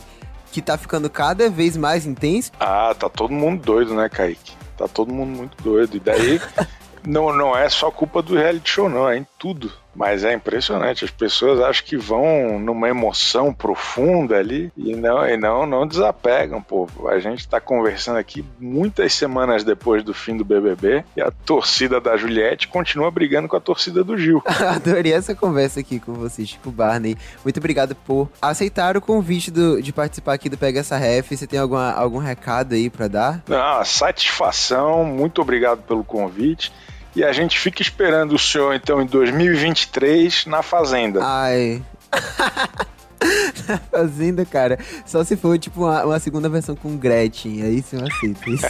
que 0.50 0.62
tá 0.62 0.78
ficando 0.78 1.10
cada 1.10 1.50
vez 1.50 1.76
mais 1.76 2.06
intenso? 2.06 2.50
Ah, 2.58 2.94
tá 2.98 3.10
todo 3.10 3.34
mundo 3.34 3.62
doido, 3.62 3.92
né, 3.94 4.08
Kaique? 4.08 4.54
Tá 4.78 4.88
todo 4.88 5.12
mundo 5.12 5.36
muito 5.36 5.62
doido. 5.62 5.98
E 5.98 6.00
daí, 6.00 6.40
não, 7.04 7.30
não 7.36 7.54
é 7.54 7.68
só 7.68 7.90
culpa 7.90 8.22
do 8.22 8.34
reality 8.34 8.70
show, 8.70 8.88
não, 8.88 9.06
é 9.06 9.18
em 9.18 9.26
tudo. 9.38 9.70
Mas 9.94 10.24
é 10.24 10.32
impressionante, 10.32 11.04
as 11.04 11.10
pessoas 11.10 11.60
acham 11.60 11.84
que 11.84 11.96
vão 11.96 12.58
numa 12.58 12.88
emoção 12.88 13.52
profunda 13.52 14.36
ali 14.36 14.72
e 14.76 14.94
não, 14.96 15.26
e 15.26 15.36
não, 15.36 15.66
não 15.66 15.86
desapegam, 15.86 16.62
pô. 16.62 16.88
A 17.08 17.18
gente 17.18 17.40
está 17.40 17.60
conversando 17.60 18.16
aqui 18.16 18.44
muitas 18.58 19.12
semanas 19.12 19.64
depois 19.64 20.02
do 20.02 20.14
fim 20.14 20.36
do 20.36 20.44
BBB 20.44 21.04
e 21.16 21.20
a 21.20 21.30
torcida 21.30 22.00
da 22.00 22.16
Juliette 22.16 22.68
continua 22.68 23.10
brigando 23.10 23.48
com 23.48 23.56
a 23.56 23.60
torcida 23.60 24.02
do 24.02 24.16
Gil. 24.16 24.42
Adorei 24.74 25.12
essa 25.12 25.34
conversa 25.34 25.80
aqui 25.80 26.00
com 26.00 26.14
você, 26.14 26.46
Chico 26.46 26.70
Barney. 26.70 27.16
Muito 27.44 27.58
obrigado 27.58 27.94
por 27.94 28.28
aceitar 28.40 28.96
o 28.96 29.00
convite 29.00 29.50
do, 29.50 29.82
de 29.82 29.92
participar 29.92 30.34
aqui 30.34 30.48
do 30.48 30.56
Pega 30.56 30.80
Essa 30.80 30.96
Ref. 30.96 31.30
Você 31.30 31.46
tem 31.46 31.58
alguma, 31.58 31.92
algum 31.92 32.18
recado 32.18 32.74
aí 32.74 32.88
para 32.88 33.08
dar? 33.08 33.42
Não, 33.46 33.84
satisfação, 33.84 35.04
muito 35.04 35.42
obrigado 35.42 35.82
pelo 35.82 36.02
convite. 36.02 36.72
E 37.14 37.22
a 37.22 37.32
gente 37.32 37.58
fica 37.58 37.82
esperando 37.82 38.34
o 38.34 38.38
senhor, 38.38 38.74
então, 38.74 39.02
em 39.02 39.06
2023, 39.06 40.46
na 40.46 40.62
Fazenda. 40.62 41.20
Ai. 41.22 41.82
Fazenda, 43.90 44.44
cara. 44.44 44.78
Só 45.04 45.22
se 45.22 45.36
for, 45.36 45.58
tipo, 45.58 45.82
uma, 45.84 46.04
uma 46.04 46.18
segunda 46.18 46.48
versão 46.48 46.74
com 46.74 46.96
Gretchen. 46.96 47.62
Aí 47.62 47.82
sim 47.82 47.98
eu 47.98 48.06
aceito 48.06 48.50
isso. 48.50 48.66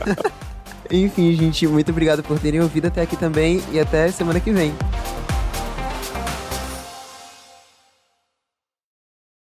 Enfim, 0.90 1.34
gente, 1.34 1.66
muito 1.66 1.90
obrigado 1.90 2.22
por 2.22 2.38
terem 2.38 2.60
ouvido 2.60 2.86
até 2.86 3.02
aqui 3.02 3.16
também. 3.16 3.62
E 3.72 3.80
até 3.80 4.10
semana 4.10 4.40
que 4.40 4.50
vem. 4.50 4.74